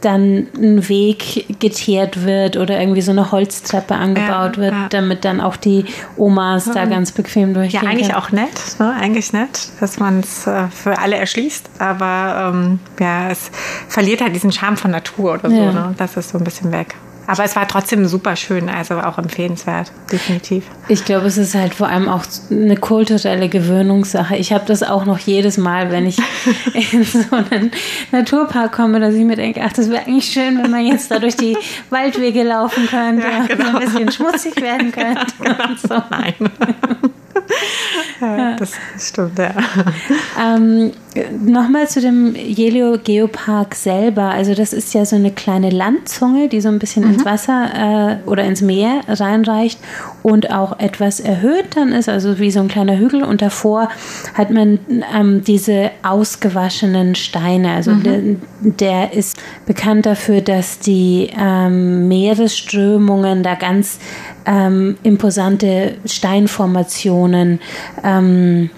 dann 0.01 0.47
ein 0.57 0.89
Weg 0.89 1.59
geteert 1.59 2.25
wird 2.25 2.57
oder 2.57 2.81
irgendwie 2.81 3.03
so 3.03 3.11
eine 3.11 3.33
Holztreppe 3.33 3.95
angebaut 3.95 4.57
ja, 4.57 4.63
wird, 4.63 4.73
ja. 4.73 4.89
damit 4.91 5.25
dann 5.25 5.41
auch 5.41 5.57
die 5.57 5.85
Omas 6.17 6.67
da 6.67 6.87
ganz 6.87 7.13
bequem 7.13 7.55
durchgehen 7.55 7.83
Ja, 7.83 7.91
eigentlich 7.91 8.09
können. 8.09 8.23
auch 8.23 8.31
nett, 8.31 8.79
ne? 8.79 8.95
eigentlich 8.99 9.33
nett, 9.33 9.69
dass 9.81 9.99
man 9.99 10.21
es 10.21 10.47
äh, 10.47 10.69
für 10.69 10.99
alle 10.99 11.17
erschließt, 11.17 11.71
aber 11.79 12.53
ähm, 12.55 12.79
ja, 12.99 13.31
es 13.31 13.51
verliert 13.89 14.21
halt 14.21 14.35
diesen 14.35 14.53
Charme 14.53 14.77
von 14.77 14.91
Natur 14.91 15.35
oder 15.35 15.51
so, 15.51 15.57
ne? 15.57 15.95
das 15.99 16.17
ist 16.17 16.31
so 16.31 16.39
ein 16.39 16.45
bisschen 16.45 16.73
weg. 16.73 16.95
Aber 17.31 17.45
es 17.45 17.55
war 17.55 17.69
trotzdem 17.69 18.09
super 18.09 18.35
schön, 18.35 18.69
also 18.69 18.99
auch 18.99 19.17
empfehlenswert, 19.17 19.93
definitiv. 20.11 20.65
Ich 20.89 21.05
glaube, 21.05 21.29
es 21.29 21.39
ist 21.39 21.55
halt 21.55 21.75
vor 21.75 21.87
allem 21.87 22.09
auch 22.09 22.25
eine 22.51 22.77
kulturelle 22.77 23.49
Gewöhnungssache. 23.49 24.35
Ich 24.35 24.53
habe 24.53 24.65
das 24.67 24.83
auch 24.83 25.05
noch 25.05 25.21
jedes 25.21 25.57
Mal, 25.57 25.93
wenn 25.93 26.07
ich 26.07 26.19
in 26.93 27.05
so 27.05 27.21
einen 27.31 27.71
Naturpark 28.11 28.73
komme, 28.73 28.99
dass 28.99 29.15
ich 29.15 29.25
mir 29.25 29.37
denke, 29.37 29.61
ach, 29.65 29.73
das 29.73 29.89
wäre 29.91 30.03
eigentlich 30.09 30.25
schön, 30.25 30.61
wenn 30.61 30.73
man 30.73 30.85
jetzt 30.85 31.09
da 31.13 31.21
durch 31.21 31.37
die 31.37 31.57
Waldwege 31.91 32.43
laufen 32.43 32.89
könnte, 32.89 33.25
ja, 33.25 33.47
genau. 33.47 33.65
so 33.65 33.77
ein 33.77 33.85
bisschen 33.85 34.11
schmutzig 34.11 34.61
werden 34.61 34.91
könnte. 34.91 35.21
Ja, 35.45 35.53
genau. 35.53 35.77
so. 35.77 36.03
Nein. 36.11 36.35
ja, 38.21 38.57
das 38.57 38.73
stimmt, 38.99 39.39
ja. 39.39 39.55
Ähm, 40.39 40.93
Nochmal 41.45 41.89
zu 41.89 42.01
dem 42.01 42.37
Jelio 42.37 42.97
Geopark 43.03 43.75
selber. 43.75 44.27
Also 44.27 44.55
das 44.55 44.73
ist 44.73 44.95
ja 44.95 45.05
so 45.05 45.17
eine 45.17 45.33
kleine 45.33 45.71
Landzunge, 45.71 46.49
die 46.49 46.61
so 46.61 46.69
ein 46.69 46.79
bisschen 46.79 47.05
mhm. 47.05 47.15
ins 47.15 47.25
Wasser 47.25 48.21
äh, 48.25 48.29
oder 48.29 48.45
ins 48.45 48.61
Meer 48.61 49.01
reinreicht 49.09 49.81
und 50.23 50.53
auch 50.53 50.79
etwas 50.79 51.19
erhöht 51.19 51.75
dann 51.75 51.93
ist, 51.93 52.09
also 52.09 52.39
wie 52.39 52.53
so 52.53 52.61
ein 52.61 52.69
kleiner 52.69 52.97
Hügel. 52.97 53.25
Und 53.25 53.43
davor 53.43 53.89
hat 54.35 54.51
man 54.51 54.79
ähm, 55.13 55.43
diese 55.43 55.91
ausgewaschenen 56.05 57.17
Steine. 57.17 57.73
Also 57.73 57.91
mhm. 57.91 58.03
der, 58.03 58.21
der, 58.61 59.13
ist 59.13 59.37
bekannt 59.67 60.07
dafür, 60.07 60.43
dass 60.43 60.79
die 60.79 61.31
ähm, 61.37 62.07
Meeresströmungen 62.07 63.43
da 63.43 63.57
ganz 63.57 63.99
ähm, 64.47 64.97
imposante 65.03 65.97
Steinformationen 66.05 67.59
ähm, 68.05 68.71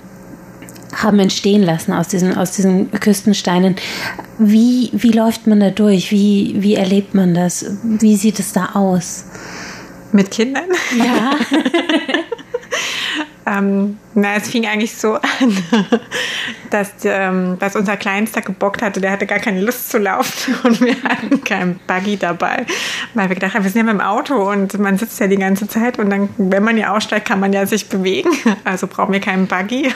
haben 0.93 1.19
entstehen 1.19 1.63
lassen 1.63 1.93
aus 1.93 2.09
diesen, 2.09 2.37
aus 2.37 2.53
diesen 2.53 2.91
Küstensteinen. 2.91 3.77
Wie, 4.39 4.91
wie 4.93 5.13
läuft 5.13 5.47
man 5.47 5.61
da 5.61 5.71
durch? 5.71 6.11
Wie, 6.11 6.57
wie 6.59 6.75
erlebt 6.75 7.15
man 7.15 7.35
das? 7.35 7.65
Wie 7.83 8.17
sieht 8.17 8.39
es 8.39 8.53
da 8.53 8.71
aus? 8.75 9.25
Mit 10.13 10.31
Kindern? 10.31 10.65
Ja. 10.99 11.33
Ähm, 13.45 13.99
na, 14.15 14.37
es 14.37 14.49
fing 14.49 14.67
eigentlich 14.67 14.95
so 14.95 15.15
an, 15.41 15.57
dass, 16.71 16.93
ähm, 17.05 17.59
dass 17.59 17.75
unser 17.77 17.97
Kleinster 17.97 18.41
gebockt 18.41 18.83
hatte, 18.83 19.01
der 19.01 19.11
hatte 19.11 19.27
gar 19.27 19.39
keine 19.39 19.61
Lust 19.61 19.91
zu 19.91 19.99
laufen 19.99 20.55
und 20.65 20.81
wir 20.81 20.97
hatten 21.03 21.43
keinen 21.43 21.81
Buggy 21.87 22.17
dabei, 22.17 22.67
weil 23.15 23.29
wir 23.29 23.35
gedacht 23.35 23.55
haben, 23.55 23.65
wir 23.65 23.71
sind 23.71 23.87
ja 23.87 23.93
mit 23.93 24.01
dem 24.01 24.07
Auto 24.07 24.35
und 24.51 24.79
man 24.79 24.97
sitzt 24.97 25.19
ja 25.19 25.27
die 25.27 25.37
ganze 25.37 25.67
Zeit 25.67 25.99
und 25.99 26.11
dann, 26.11 26.29
wenn 26.37 26.63
man 26.63 26.77
ja 26.77 26.95
aussteigt, 26.95 27.27
kann 27.27 27.41
man 27.41 27.53
ja 27.53 27.67
sich 27.67 27.89
bewegen, 27.89 28.31
also 28.65 28.87
brauchen 28.87 29.13
wir 29.13 29.21
keinen 29.21 29.47
Buggy. 29.47 29.93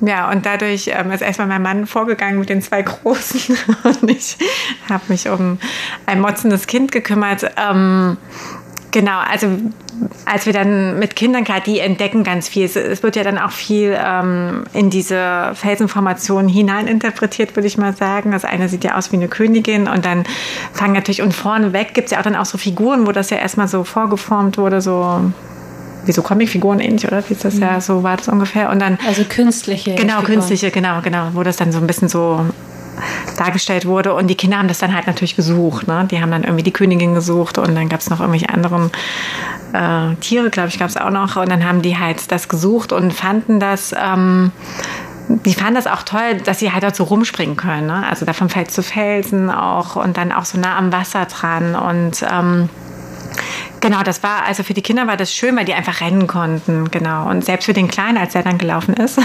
ja, 0.00 0.30
und 0.30 0.46
dadurch 0.46 0.90
ähm, 0.92 1.10
ist 1.10 1.20
erstmal 1.20 1.48
mein 1.48 1.62
Mann 1.62 1.86
vorgegangen 1.86 2.38
mit 2.38 2.48
den 2.48 2.62
zwei 2.62 2.82
Großen 2.82 3.56
und 3.84 4.10
ich 4.10 4.36
habe 4.88 5.04
mich 5.08 5.28
um 5.28 5.58
ein 6.06 6.20
motzendes 6.20 6.66
Kind 6.66 6.90
gekümmert. 6.92 7.50
Ähm, 7.56 8.16
Genau, 8.94 9.18
also 9.28 9.48
als 10.24 10.46
wir 10.46 10.52
dann 10.52 11.00
mit 11.00 11.16
Kindern 11.16 11.42
gerade, 11.42 11.62
die 11.62 11.80
entdecken 11.80 12.22
ganz 12.22 12.46
viel. 12.48 12.64
Es, 12.64 12.76
es 12.76 13.02
wird 13.02 13.16
ja 13.16 13.24
dann 13.24 13.38
auch 13.38 13.50
viel 13.50 13.98
ähm, 14.00 14.62
in 14.72 14.88
diese 14.88 15.50
Felsenformation 15.54 16.46
hineininterpretiert, 16.46 17.56
würde 17.56 17.66
ich 17.66 17.76
mal 17.76 17.96
sagen. 17.96 18.30
Das 18.30 18.44
eine 18.44 18.68
sieht 18.68 18.84
ja 18.84 18.96
aus 18.96 19.10
wie 19.10 19.16
eine 19.16 19.26
Königin 19.26 19.88
und 19.88 20.04
dann 20.04 20.22
fangen 20.72 20.92
natürlich 20.92 21.22
und 21.22 21.34
vorneweg 21.34 21.92
gibt 21.92 22.06
es 22.06 22.12
ja 22.12 22.20
auch 22.20 22.22
dann 22.22 22.36
auch 22.36 22.44
so 22.44 22.56
Figuren, 22.56 23.04
wo 23.04 23.10
das 23.10 23.30
ja 23.30 23.38
erstmal 23.38 23.66
so 23.66 23.82
vorgeformt 23.82 24.58
wurde, 24.58 24.80
so 24.80 25.32
wie 26.04 26.12
so 26.12 26.22
Comicfiguren 26.22 26.78
ähnlich, 26.78 27.04
oder? 27.04 27.28
Wie 27.28 27.32
ist 27.32 27.44
das 27.44 27.54
mhm. 27.54 27.62
ja, 27.62 27.80
so 27.80 28.04
war 28.04 28.16
das 28.16 28.28
ungefähr. 28.28 28.70
Und 28.70 28.78
dann. 28.78 28.96
Also 29.08 29.24
künstliche. 29.28 29.96
Genau, 29.96 30.20
Figuren. 30.20 30.34
künstliche, 30.34 30.70
genau, 30.70 31.00
genau. 31.02 31.30
Wo 31.32 31.42
das 31.42 31.56
dann 31.56 31.72
so 31.72 31.78
ein 31.78 31.88
bisschen 31.88 32.08
so 32.08 32.46
dargestellt 33.36 33.86
wurde. 33.86 34.14
Und 34.14 34.28
die 34.28 34.34
Kinder 34.34 34.58
haben 34.58 34.68
das 34.68 34.78
dann 34.78 34.94
halt 34.94 35.06
natürlich 35.06 35.36
gesucht. 35.36 35.86
Ne? 35.88 36.06
Die 36.10 36.20
haben 36.20 36.30
dann 36.30 36.44
irgendwie 36.44 36.62
die 36.62 36.72
Königin 36.72 37.14
gesucht 37.14 37.58
und 37.58 37.74
dann 37.74 37.88
gab 37.88 38.00
es 38.00 38.10
noch 38.10 38.20
irgendwelche 38.20 38.48
anderen 38.48 38.90
äh, 39.72 40.14
Tiere, 40.16 40.50
glaube 40.50 40.68
ich, 40.68 40.78
gab 40.78 40.88
es 40.88 40.96
auch 40.96 41.10
noch. 41.10 41.36
Und 41.36 41.50
dann 41.50 41.64
haben 41.64 41.82
die 41.82 41.98
halt 41.98 42.30
das 42.30 42.48
gesucht 42.48 42.92
und 42.92 43.12
fanden 43.12 43.60
das. 43.60 43.94
Ähm, 43.96 44.52
die 45.28 45.54
fanden 45.54 45.76
das 45.76 45.86
auch 45.86 46.02
toll, 46.02 46.36
dass 46.44 46.58
sie 46.58 46.70
halt 46.70 46.82
dort 46.82 46.96
so 46.96 47.04
rumspringen 47.04 47.56
können. 47.56 47.86
Ne? 47.86 48.04
Also 48.08 48.26
da 48.26 48.34
von 48.34 48.50
Fels 48.50 48.74
zu 48.74 48.82
Felsen 48.82 49.50
auch 49.50 49.96
und 49.96 50.18
dann 50.18 50.32
auch 50.32 50.44
so 50.44 50.58
nah 50.58 50.76
am 50.76 50.92
Wasser 50.92 51.24
dran. 51.24 51.74
Und 51.74 52.24
ähm, 52.30 52.68
Genau, 53.84 54.02
das 54.02 54.22
war, 54.22 54.46
also 54.46 54.62
für 54.62 54.72
die 54.72 54.80
Kinder 54.80 55.06
war 55.06 55.18
das 55.18 55.34
schön, 55.34 55.54
weil 55.58 55.66
die 55.66 55.74
einfach 55.74 56.00
rennen 56.00 56.26
konnten, 56.26 56.90
genau. 56.90 57.28
Und 57.28 57.44
selbst 57.44 57.66
für 57.66 57.74
den 57.74 57.86
Kleinen, 57.86 58.16
als 58.16 58.34
er 58.34 58.42
dann 58.42 58.56
gelaufen 58.56 58.94
ist, 58.94 59.20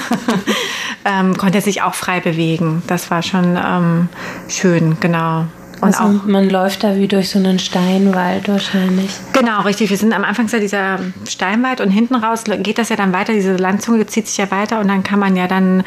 ähm, 1.05 1.37
konnte 1.37 1.59
er 1.59 1.61
sich 1.61 1.81
auch 1.81 1.93
frei 1.93 2.19
bewegen. 2.19 2.83
Das 2.85 3.09
war 3.09 3.21
schon 3.23 3.57
ähm, 3.57 4.09
schön, 4.49 4.97
genau. 4.99 5.45
Und 5.79 5.97
also 5.97 6.03
auch, 6.03 6.25
man 6.25 6.49
läuft 6.49 6.83
da 6.83 6.97
wie 6.97 7.07
durch 7.07 7.29
so 7.29 7.39
einen 7.39 7.57
Steinwald 7.57 8.49
wahrscheinlich. 8.49 9.11
Genau, 9.31 9.61
richtig. 9.61 9.91
Wir 9.91 9.97
sind 9.97 10.11
am 10.11 10.25
Anfang 10.25 10.49
ja 10.49 10.59
dieser 10.59 10.99
Steinwald 11.25 11.79
und 11.79 11.89
hinten 11.89 12.15
raus 12.15 12.43
geht 12.43 12.79
das 12.79 12.89
ja 12.89 12.97
dann 12.97 13.13
weiter, 13.13 13.31
diese 13.31 13.55
Landzunge 13.55 14.07
zieht 14.07 14.27
sich 14.27 14.35
ja 14.35 14.51
weiter 14.51 14.81
und 14.81 14.89
dann 14.89 15.03
kann 15.03 15.19
man 15.19 15.37
ja 15.37 15.47
dann 15.47 15.85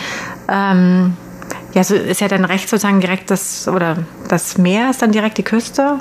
ähm, 0.48 1.14
ja, 1.74 1.85
so 1.85 1.94
ist 1.94 2.20
ja 2.20 2.28
dann 2.28 2.44
rechts 2.44 2.70
sozusagen 2.70 3.00
direkt 3.00 3.30
das, 3.30 3.66
oder 3.66 3.98
das 4.28 4.58
Meer 4.58 4.90
ist 4.90 5.00
dann 5.00 5.12
direkt 5.12 5.38
die 5.38 5.42
Küste. 5.42 6.00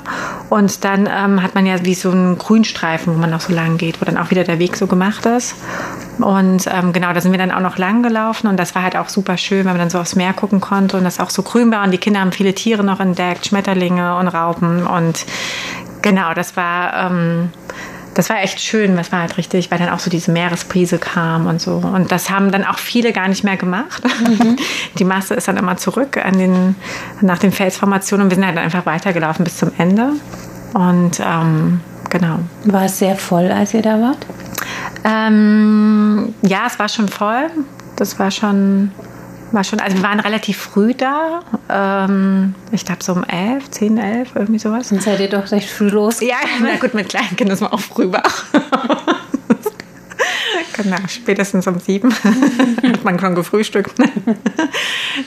Und 0.50 0.84
dann 0.84 1.08
ähm, 1.10 1.42
hat 1.42 1.54
man 1.54 1.64
ja 1.64 1.82
wie 1.84 1.94
so 1.94 2.10
einen 2.10 2.36
Grünstreifen, 2.36 3.14
wo 3.14 3.18
man 3.18 3.32
auch 3.32 3.40
so 3.40 3.54
lang 3.54 3.78
geht, 3.78 4.00
wo 4.00 4.04
dann 4.04 4.18
auch 4.18 4.30
wieder 4.30 4.44
der 4.44 4.58
Weg 4.58 4.76
so 4.76 4.86
gemacht 4.86 5.24
ist. 5.24 5.54
Und 6.18 6.66
ähm, 6.70 6.92
genau, 6.92 7.12
da 7.12 7.20
sind 7.20 7.32
wir 7.32 7.38
dann 7.38 7.50
auch 7.50 7.60
noch 7.60 7.78
lang 7.78 8.02
gelaufen 8.02 8.48
und 8.48 8.58
das 8.58 8.74
war 8.74 8.82
halt 8.82 8.96
auch 8.96 9.08
super 9.08 9.38
schön, 9.38 9.64
weil 9.64 9.72
man 9.72 9.78
dann 9.78 9.90
so 9.90 9.98
aufs 9.98 10.14
Meer 10.14 10.34
gucken 10.34 10.60
konnte 10.60 10.98
und 10.98 11.04
das 11.04 11.20
auch 11.20 11.30
so 11.30 11.42
grün 11.42 11.72
war. 11.72 11.84
Und 11.84 11.90
die 11.90 11.98
Kinder 11.98 12.20
haben 12.20 12.32
viele 12.32 12.54
Tiere 12.54 12.84
noch 12.84 13.00
entdeckt, 13.00 13.46
Schmetterlinge 13.46 14.16
und 14.16 14.28
Raupen. 14.28 14.86
Und 14.86 15.24
genau, 16.02 16.34
das 16.34 16.56
war. 16.56 17.10
Ähm, 17.10 17.50
das 18.14 18.28
war 18.28 18.42
echt 18.42 18.60
schön, 18.60 18.96
was 18.96 19.10
war 19.10 19.20
halt 19.20 19.38
richtig, 19.38 19.70
weil 19.70 19.78
dann 19.78 19.88
auch 19.88 19.98
so 19.98 20.10
diese 20.10 20.32
Meeresprise 20.32 20.98
kam 20.98 21.46
und 21.46 21.60
so. 21.60 21.76
Und 21.76 22.12
das 22.12 22.30
haben 22.30 22.52
dann 22.52 22.64
auch 22.64 22.78
viele 22.78 23.12
gar 23.12 23.28
nicht 23.28 23.44
mehr 23.44 23.56
gemacht. 23.56 24.02
Mhm. 24.04 24.56
Die 24.98 25.04
Masse 25.04 25.34
ist 25.34 25.48
dann 25.48 25.56
immer 25.56 25.76
zurück 25.76 26.18
an 26.22 26.38
den, 26.38 26.76
nach 27.20 27.38
den 27.38 27.52
Felsformationen 27.52 28.26
und 28.26 28.30
wir 28.30 28.36
sind 28.36 28.46
halt 28.46 28.58
einfach 28.58 28.84
weitergelaufen 28.86 29.44
bis 29.44 29.56
zum 29.56 29.72
Ende. 29.78 30.10
Und 30.74 31.20
ähm, 31.20 31.80
genau. 32.10 32.40
War 32.64 32.84
es 32.84 32.98
sehr 32.98 33.16
voll, 33.16 33.50
als 33.50 33.72
ihr 33.74 33.82
da 33.82 34.00
wart? 34.00 34.26
Ähm, 35.04 36.34
ja, 36.42 36.64
es 36.66 36.78
war 36.78 36.88
schon 36.88 37.08
voll. 37.08 37.50
Das 37.96 38.18
war 38.18 38.30
schon 38.30 38.90
war 39.52 39.64
schon, 39.64 39.80
also 39.80 39.96
wir 39.96 40.02
waren 40.02 40.20
relativ 40.20 40.56
früh 40.56 40.94
da. 40.94 41.40
Ähm, 41.68 42.54
ich 42.70 42.84
glaube 42.84 43.02
so 43.02 43.12
um 43.12 43.24
elf, 43.24 43.70
zehn, 43.70 43.98
elf, 43.98 44.30
irgendwie 44.34 44.58
sowas. 44.58 44.88
Dann 44.88 45.00
seid 45.00 45.20
ihr 45.20 45.28
doch 45.28 45.50
recht 45.50 45.68
früh 45.68 45.88
los. 45.88 46.20
Ja, 46.20 46.36
na 46.60 46.76
gut, 46.76 46.94
mit 46.94 47.08
kleinen 47.08 47.36
Kindern 47.36 47.54
ist 47.54 47.60
man 47.60 47.72
auch 47.72 47.80
früh 47.80 48.10
wach. 48.10 48.44
genau, 50.72 50.96
spätestens 51.08 51.66
um 51.66 51.78
sieben 51.78 52.14
hat 52.82 53.04
man 53.04 53.18
schon 53.18 53.34
gefrühstückt. 53.34 53.94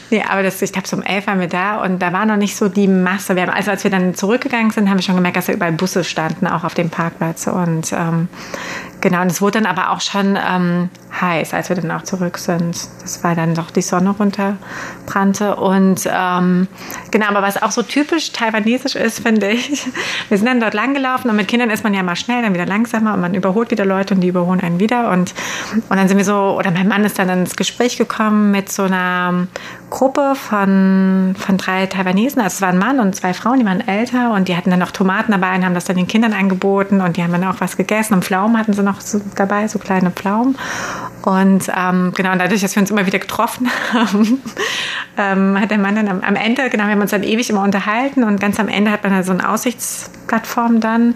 nee, 0.09 0.23
aber 0.27 0.43
das, 0.43 0.61
ich 0.61 0.71
glaube, 0.71 0.87
so 0.87 0.97
um 0.97 1.03
elf 1.03 1.27
waren 1.27 1.39
wir 1.39 1.47
da 1.47 1.83
und 1.83 1.99
da 1.99 2.13
war 2.13 2.25
noch 2.25 2.37
nicht 2.37 2.55
so 2.55 2.69
die 2.69 2.87
Masse. 2.87 3.39
Haben, 3.39 3.49
also 3.51 3.71
als 3.71 3.83
wir 3.83 3.91
dann 3.91 4.15
zurückgegangen 4.15 4.71
sind, 4.71 4.89
haben 4.89 4.97
wir 4.97 5.03
schon 5.03 5.15
gemerkt, 5.15 5.37
dass 5.37 5.47
da 5.47 5.53
überall 5.53 5.73
Busse 5.73 6.03
standen, 6.03 6.47
auch 6.47 6.63
auf 6.63 6.73
dem 6.73 6.89
Parkplatz. 6.89 7.47
Und 7.47 7.91
ähm, 7.93 8.27
genau, 9.05 9.21
und 9.21 9.27
es 9.27 9.39
wurde 9.39 9.61
dann 9.61 9.67
aber 9.67 9.91
auch 9.91 10.01
schon 10.01 10.35
ähm, 10.35 10.89
heiß, 11.21 11.53
als 11.53 11.69
wir 11.69 11.75
dann 11.75 11.91
auch 11.91 12.01
zurück 12.01 12.39
sind. 12.39 12.75
Das 13.01 13.23
war 13.23 13.35
dann 13.35 13.53
doch 13.53 13.69
die 13.69 13.83
Sonne 13.83 14.09
runterbrannte. 14.09 15.55
Und 15.57 16.09
ähm, 16.11 16.67
genau, 17.11 17.27
aber 17.27 17.43
was 17.43 17.61
auch 17.61 17.69
so 17.69 17.83
typisch 17.83 18.31
taiwanesisch 18.31 18.95
ist, 18.95 19.19
finde 19.19 19.51
ich, 19.51 19.85
wir 20.29 20.37
sind 20.37 20.47
dann 20.47 20.59
dort 20.59 20.73
langgelaufen 20.73 21.29
und 21.29 21.35
mit 21.35 21.47
Kindern 21.47 21.69
ist 21.69 21.83
man 21.83 21.93
ja 21.93 22.01
mal 22.01 22.15
schnell, 22.15 22.41
dann 22.41 22.55
wieder 22.55 22.65
langsamer 22.65 23.13
und 23.13 23.21
man 23.21 23.35
überholt 23.35 23.69
wieder 23.69 23.85
Leute 23.85 24.15
und 24.15 24.21
die 24.21 24.29
überholen 24.29 24.59
einen 24.59 24.79
wieder. 24.79 25.11
Und, 25.11 25.35
und 25.73 25.95
dann 25.95 26.07
sind 26.07 26.17
wir 26.17 26.25
so, 26.25 26.57
oder 26.57 26.71
mein 26.71 26.87
Mann 26.87 27.03
ist 27.03 27.19
dann 27.19 27.29
ins 27.29 27.55
Gespräch 27.55 27.97
gekommen 27.97 28.49
mit 28.49 28.71
so 28.71 28.83
einer 28.83 29.47
Gruppe 29.91 30.33
von, 30.35 31.35
von 31.37 31.57
drei 31.57 31.85
Taiwanesen. 31.85 32.41
Also 32.41 32.55
es 32.55 32.61
war 32.61 32.69
ein 32.69 32.77
Mann 32.77 32.99
und 32.99 33.15
zwei 33.15 33.33
Frauen, 33.33 33.59
die 33.59 33.65
waren 33.65 33.87
älter 33.87 34.33
und 34.33 34.47
die 34.47 34.57
hatten 34.57 34.71
dann 34.71 34.79
noch 34.79 34.91
Tomaten 34.91 35.31
dabei 35.31 35.55
und 35.55 35.63
haben 35.63 35.75
das 35.75 35.85
dann 35.85 35.95
den 35.95 36.07
Kindern 36.07 36.33
angeboten 36.33 37.01
und 37.01 37.17
die 37.17 37.23
haben 37.23 37.31
dann 37.31 37.43
auch 37.45 37.59
was 37.59 37.77
gegessen 37.77 38.15
und 38.15 38.25
Pflaumen 38.25 38.57
hatten 38.57 38.73
sie 38.73 38.83
noch 38.83 38.94
so 39.01 39.21
dabei, 39.35 39.67
so 39.67 39.79
kleine 39.79 40.11
Pflaumen. 40.11 40.57
Und 41.25 41.71
ähm, 41.75 42.11
genau, 42.15 42.33
und 42.33 42.39
dadurch, 42.39 42.61
dass 42.61 42.75
wir 42.75 42.81
uns 42.81 42.91
immer 42.91 43.07
wieder 43.07 43.17
getroffen 43.17 43.67
haben, 43.91 44.43
ähm, 45.17 45.59
hat 45.59 45.71
der 45.71 45.79
Mann 45.79 45.95
dann 45.95 46.07
am, 46.07 46.21
am, 46.21 46.35
Ende, 46.35 46.69
genau, 46.69 46.83
wir 46.83 46.91
haben 46.91 47.01
uns 47.01 47.09
dann 47.09 47.23
ewig 47.23 47.49
immer 47.49 47.63
unterhalten 47.63 48.23
und 48.23 48.39
ganz 48.39 48.59
am 48.59 48.67
Ende 48.67 48.91
hat 48.91 49.01
man 49.01 49.11
dann 49.11 49.23
so 49.23 49.31
eine 49.31 49.49
Aussichtsplattform 49.49 50.81
dann. 50.81 51.15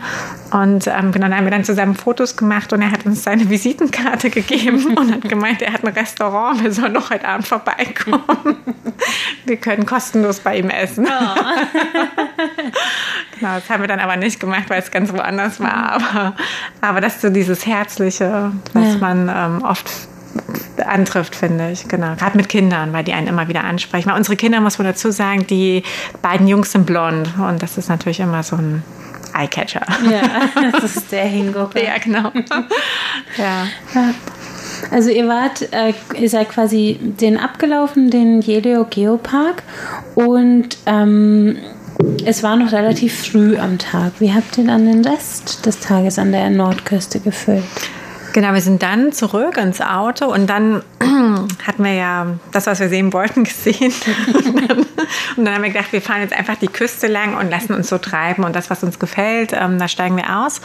Und 0.51 0.87
ähm, 0.87 1.11
genau, 1.11 1.27
dann 1.27 1.37
haben 1.37 1.43
wir 1.43 1.51
dann 1.51 1.63
zusammen 1.63 1.93
Fotos 1.93 2.35
gemacht 2.35 2.73
und 2.73 2.81
er 2.81 2.91
hat 2.91 3.05
uns 3.05 3.23
seine 3.23 3.49
Visitenkarte 3.51 4.31
gegeben 4.31 4.97
und 4.97 5.13
hat 5.13 5.21
gemeint, 5.29 5.61
er 5.61 5.73
hat 5.73 5.83
ein 5.83 5.93
Restaurant, 5.93 6.63
wir 6.63 6.71
sollen 6.71 6.93
noch 6.93 7.11
heute 7.11 7.27
Abend 7.27 7.47
vorbeikommen. 7.47 8.57
wir 9.45 9.57
können 9.57 9.85
kostenlos 9.85 10.39
bei 10.39 10.57
ihm 10.57 10.71
essen. 10.71 11.05
Oh. 11.07 11.35
genau, 13.39 13.55
das 13.55 13.69
haben 13.69 13.81
wir 13.81 13.87
dann 13.87 13.99
aber 13.99 14.17
nicht 14.17 14.39
gemacht, 14.39 14.69
weil 14.69 14.79
es 14.81 14.89
ganz 14.89 15.13
woanders 15.13 15.59
war. 15.59 15.91
Aber, 15.91 16.35
aber 16.81 17.01
das 17.01 17.17
ist 17.17 17.21
so 17.21 17.29
dieses 17.29 17.67
Herzliche, 17.69 18.51
was 18.73 18.93
ja. 18.93 18.97
man 18.99 19.31
ähm, 19.33 19.63
oft 19.63 19.89
antrifft, 20.85 21.35
finde 21.35 21.71
ich. 21.71 21.87
Genau. 21.87 22.15
Gerade 22.15 22.37
mit 22.37 22.49
Kindern, 22.49 22.93
weil 22.93 23.03
die 23.03 23.13
einen 23.13 23.27
immer 23.27 23.47
wieder 23.47 23.63
ansprechen. 23.63 24.09
Weil 24.09 24.17
unsere 24.17 24.35
Kinder, 24.35 24.61
muss 24.61 24.77
man 24.77 24.87
dazu 24.87 25.11
sagen, 25.11 25.45
die 25.47 25.83
beiden 26.21 26.47
Jungs 26.47 26.71
sind 26.71 26.85
blond. 26.85 27.29
Und 27.37 27.61
das 27.61 27.77
ist 27.77 27.89
natürlich 27.89 28.19
immer 28.19 28.43
so 28.43 28.55
ein 28.55 28.83
Eyecatcher. 29.33 29.85
Ja, 30.09 30.71
das 30.71 30.95
ist 30.95 31.11
der 31.11 31.25
Hingucker. 31.25 31.83
ja, 31.83 31.97
genau. 31.97 32.31
ja. 33.37 33.67
Also 34.91 35.09
ihr 35.09 35.27
wart, 35.27 35.61
äh, 35.73 35.93
ihr 36.17 36.29
seid 36.29 36.49
quasi 36.49 36.99
den 37.01 37.37
abgelaufen, 37.37 38.09
den 38.09 38.41
Jelio 38.41 38.85
Geopark 38.89 39.63
und 40.15 40.77
ähm, 40.85 41.57
es 42.25 42.43
war 42.43 42.55
noch 42.55 42.71
relativ 42.71 43.27
früh 43.27 43.57
am 43.57 43.77
Tag. 43.77 44.13
Wie 44.19 44.33
habt 44.33 44.57
ihr 44.57 44.65
dann 44.65 44.85
den 44.85 45.05
Rest 45.05 45.65
des 45.65 45.79
Tages 45.79 46.19
an 46.19 46.31
der 46.31 46.49
Nordküste 46.49 47.19
gefüllt? 47.19 47.63
Genau, 48.33 48.53
wir 48.53 48.61
sind 48.61 48.83
dann 48.83 49.11
zurück 49.11 49.57
ins 49.57 49.81
Auto 49.81 50.31
und 50.31 50.47
dann 50.47 50.83
hatten 51.65 51.83
wir 51.83 51.93
ja 51.93 52.27
das, 52.51 52.67
was 52.67 52.79
wir 52.79 52.87
sehen 52.87 53.11
wollten, 53.11 53.43
gesehen. 53.45 53.91
und, 54.27 54.69
dann, 54.69 54.77
und 55.37 55.45
dann 55.45 55.55
haben 55.55 55.63
wir 55.63 55.71
gedacht, 55.71 55.91
wir 55.91 56.01
fahren 56.01 56.21
jetzt 56.21 56.37
einfach 56.37 56.55
die 56.55 56.67
Küste 56.67 57.07
lang 57.07 57.35
und 57.35 57.49
lassen 57.49 57.73
uns 57.73 57.89
so 57.89 57.97
treiben 57.97 58.43
und 58.43 58.55
das, 58.55 58.69
was 58.69 58.83
uns 58.83 58.99
gefällt, 58.99 59.53
ähm, 59.53 59.79
da 59.79 59.87
steigen 59.87 60.15
wir 60.15 60.41
aus. 60.41 60.61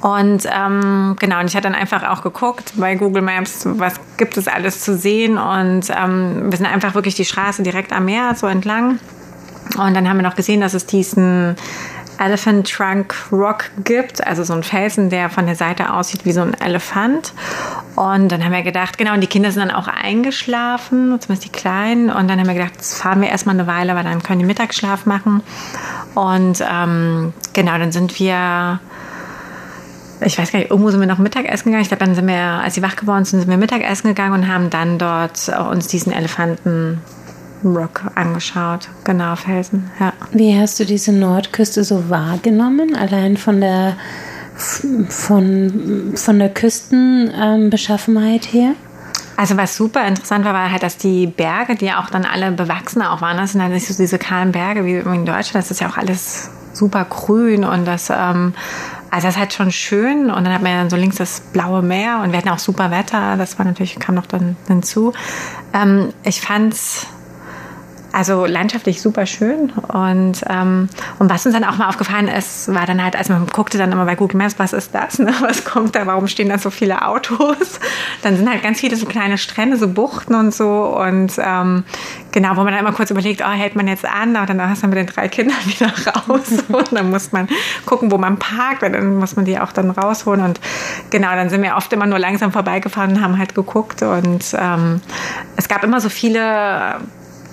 Und 0.00 0.46
ähm, 0.46 1.16
genau, 1.18 1.40
und 1.40 1.46
ich 1.46 1.56
hatte 1.56 1.68
dann 1.68 1.74
einfach 1.74 2.04
auch 2.04 2.22
geguckt 2.22 2.74
bei 2.76 2.94
Google 2.94 3.22
Maps, 3.22 3.62
was 3.64 3.94
gibt 4.16 4.36
es 4.36 4.46
alles 4.46 4.80
zu 4.80 4.96
sehen 4.96 5.38
und 5.38 5.90
ähm, 5.90 6.50
wir 6.50 6.56
sind 6.56 6.66
einfach 6.66 6.94
wirklich 6.94 7.16
die 7.16 7.24
Straße 7.24 7.64
direkt 7.64 7.92
am 7.92 8.04
Meer 8.04 8.34
so 8.36 8.46
entlang. 8.46 9.00
Und 9.78 9.94
dann 9.94 10.08
haben 10.08 10.16
wir 10.16 10.22
noch 10.22 10.36
gesehen, 10.36 10.60
dass 10.60 10.74
es 10.74 10.86
diesen 10.86 11.56
Elephant 12.18 12.70
Trunk 12.70 13.14
Rock 13.32 13.70
gibt, 13.82 14.24
also 14.26 14.44
so 14.44 14.52
ein 14.52 14.62
Felsen, 14.62 15.10
der 15.10 15.30
von 15.30 15.46
der 15.46 15.56
Seite 15.56 15.92
aussieht 15.92 16.24
wie 16.24 16.32
so 16.32 16.42
ein 16.42 16.54
Elefant. 16.54 17.32
Und 17.96 18.30
dann 18.30 18.44
haben 18.44 18.52
wir 18.52 18.62
gedacht, 18.62 18.98
genau, 18.98 19.14
und 19.14 19.20
die 19.20 19.26
Kinder 19.26 19.50
sind 19.50 19.68
dann 19.68 19.74
auch 19.74 19.88
eingeschlafen, 19.88 21.18
zumindest 21.20 21.44
die 21.44 21.52
Kleinen. 21.52 22.10
Und 22.10 22.28
dann 22.28 22.38
haben 22.38 22.46
wir 22.46 22.54
gedacht, 22.54 22.74
jetzt 22.76 22.98
fahren 22.98 23.20
wir 23.20 23.28
erstmal 23.28 23.54
eine 23.54 23.66
Weile, 23.66 23.94
weil 23.94 24.04
dann 24.04 24.22
können 24.22 24.40
die 24.40 24.46
Mittagsschlaf 24.46 25.06
machen. 25.06 25.42
Und 26.14 26.62
ähm, 26.68 27.32
genau, 27.52 27.78
dann 27.78 27.92
sind 27.92 28.18
wir 28.18 28.80
ich 30.20 30.38
weiß 30.38 30.52
gar 30.52 30.60
nicht, 30.60 30.70
irgendwo 30.70 30.90
sind 30.90 31.00
wir 31.00 31.06
noch 31.06 31.18
Mittagessen 31.18 31.64
gegangen. 31.64 31.82
Ich 31.82 31.88
glaube, 31.88 32.04
dann 32.04 32.14
sind 32.14 32.26
wir, 32.26 32.36
als 32.36 32.74
sie 32.74 32.82
wach 32.82 32.96
geworden 32.96 33.24
sind, 33.24 33.40
sind 33.40 33.50
wir 33.50 33.58
Mittagessen 33.58 34.08
gegangen 34.08 34.32
und 34.32 34.48
haben 34.48 34.70
dann 34.70 34.98
dort 34.98 35.50
uns 35.70 35.88
diesen 35.88 36.12
Elefanten 36.12 37.02
Rock 37.64 38.02
angeschaut. 38.14 38.88
Genau, 39.04 39.36
Felsen, 39.36 39.90
ja. 39.98 40.12
Wie 40.32 40.58
hast 40.58 40.78
du 40.80 40.84
diese 40.84 41.12
Nordküste 41.12 41.84
so 41.84 42.10
wahrgenommen? 42.10 42.94
Allein 42.94 43.36
von 43.36 43.60
der, 43.60 43.96
von, 45.08 46.12
von 46.14 46.38
der 46.38 46.50
Küstenbeschaffenheit 46.50 48.52
her? 48.52 48.74
Also 49.36 49.56
was 49.56 49.76
super 49.76 50.06
interessant 50.06 50.44
war, 50.44 50.54
war 50.54 50.70
halt, 50.70 50.82
dass 50.82 50.96
die 50.96 51.26
Berge, 51.26 51.74
die 51.74 51.86
ja 51.86 52.00
auch 52.00 52.10
dann 52.10 52.24
alle 52.24 52.52
bewachsen 52.52 53.02
auch 53.02 53.20
waren, 53.20 53.36
das 53.36 53.52
sind 53.52 53.62
halt 53.62 53.72
nicht 53.72 53.86
so 53.86 53.94
diese 53.94 54.18
kahlen 54.18 54.52
Berge 54.52 54.84
wie 54.84 54.98
in 54.98 55.26
Deutschland, 55.26 55.64
das 55.64 55.70
ist 55.70 55.80
ja 55.80 55.88
auch 55.88 55.96
alles 55.96 56.50
super 56.72 57.04
grün 57.04 57.64
und 57.64 57.84
das, 57.84 58.10
ähm, 58.10 58.54
also 59.10 59.26
das 59.26 59.34
ist 59.34 59.40
halt 59.40 59.52
schon 59.52 59.72
schön 59.72 60.30
und 60.30 60.44
dann 60.44 60.52
hat 60.52 60.62
man 60.62 60.72
ja 60.72 60.78
dann 60.78 60.90
so 60.90 60.96
links 60.96 61.16
das 61.16 61.40
blaue 61.40 61.82
Meer 61.82 62.20
und 62.22 62.30
wir 62.30 62.38
hatten 62.38 62.48
auch 62.48 62.58
super 62.58 62.90
Wetter, 62.90 63.36
das 63.36 63.58
war 63.58 63.66
natürlich, 63.66 63.98
kam 63.98 64.14
noch 64.14 64.26
dann 64.26 64.56
hinzu. 64.68 65.12
Ähm, 65.72 66.12
ich 66.22 66.40
fand's 66.40 67.06
also 68.14 68.46
landschaftlich 68.46 69.02
super 69.02 69.26
schön. 69.26 69.70
Und, 69.70 70.42
ähm, 70.48 70.88
und 71.18 71.30
was 71.30 71.44
uns 71.46 71.54
dann 71.54 71.64
auch 71.64 71.76
mal 71.76 71.88
aufgefallen 71.88 72.28
ist, 72.28 72.72
war 72.72 72.86
dann 72.86 73.02
halt, 73.02 73.16
als 73.16 73.28
man 73.28 73.46
guckte 73.46 73.76
dann 73.76 73.90
immer 73.90 74.04
bei 74.04 74.14
Google 74.14 74.38
Maps, 74.38 74.54
was 74.58 74.72
ist 74.72 74.94
das? 74.94 75.18
Ne? 75.18 75.34
Was 75.40 75.64
kommt 75.64 75.96
da? 75.96 76.06
Warum 76.06 76.28
stehen 76.28 76.48
da 76.48 76.58
so 76.58 76.70
viele 76.70 77.06
Autos? 77.06 77.80
Dann 78.22 78.36
sind 78.36 78.48
halt 78.48 78.62
ganz 78.62 78.78
viele 78.78 78.94
so 78.94 79.06
kleine 79.06 79.36
Strände, 79.36 79.76
so 79.76 79.88
Buchten 79.88 80.36
und 80.36 80.54
so. 80.54 80.96
Und 80.96 81.32
ähm, 81.38 81.82
genau, 82.30 82.50
wo 82.50 82.62
man 82.62 82.68
dann 82.68 82.78
immer 82.78 82.92
kurz 82.92 83.10
überlegt, 83.10 83.42
oh, 83.44 83.50
hält 83.50 83.74
man 83.74 83.88
jetzt 83.88 84.04
an? 84.04 84.36
Aber 84.36 84.46
dann 84.46 84.62
hast 84.68 84.84
du 84.84 84.86
mit 84.86 84.96
den 84.96 85.06
drei 85.06 85.28
Kindern 85.28 85.56
wieder 85.64 85.92
raus. 86.06 86.62
und 86.68 86.92
dann 86.92 87.10
muss 87.10 87.32
man 87.32 87.48
gucken, 87.84 88.12
wo 88.12 88.18
man 88.18 88.38
parkt, 88.38 88.82
weil 88.82 88.92
dann 88.92 89.16
muss 89.16 89.34
man 89.34 89.44
die 89.44 89.58
auch 89.58 89.72
dann 89.72 89.90
rausholen. 89.90 90.44
Und 90.44 90.60
genau, 91.10 91.32
dann 91.34 91.50
sind 91.50 91.62
wir 91.62 91.74
oft 91.74 91.92
immer 91.92 92.06
nur 92.06 92.20
langsam 92.20 92.52
vorbeigefahren 92.52 93.16
und 93.16 93.22
haben 93.22 93.38
halt 93.38 93.56
geguckt. 93.56 94.02
Und 94.02 94.54
ähm, 94.56 95.00
es 95.56 95.68
gab 95.68 95.82
immer 95.82 96.00
so 96.00 96.08
viele 96.08 97.00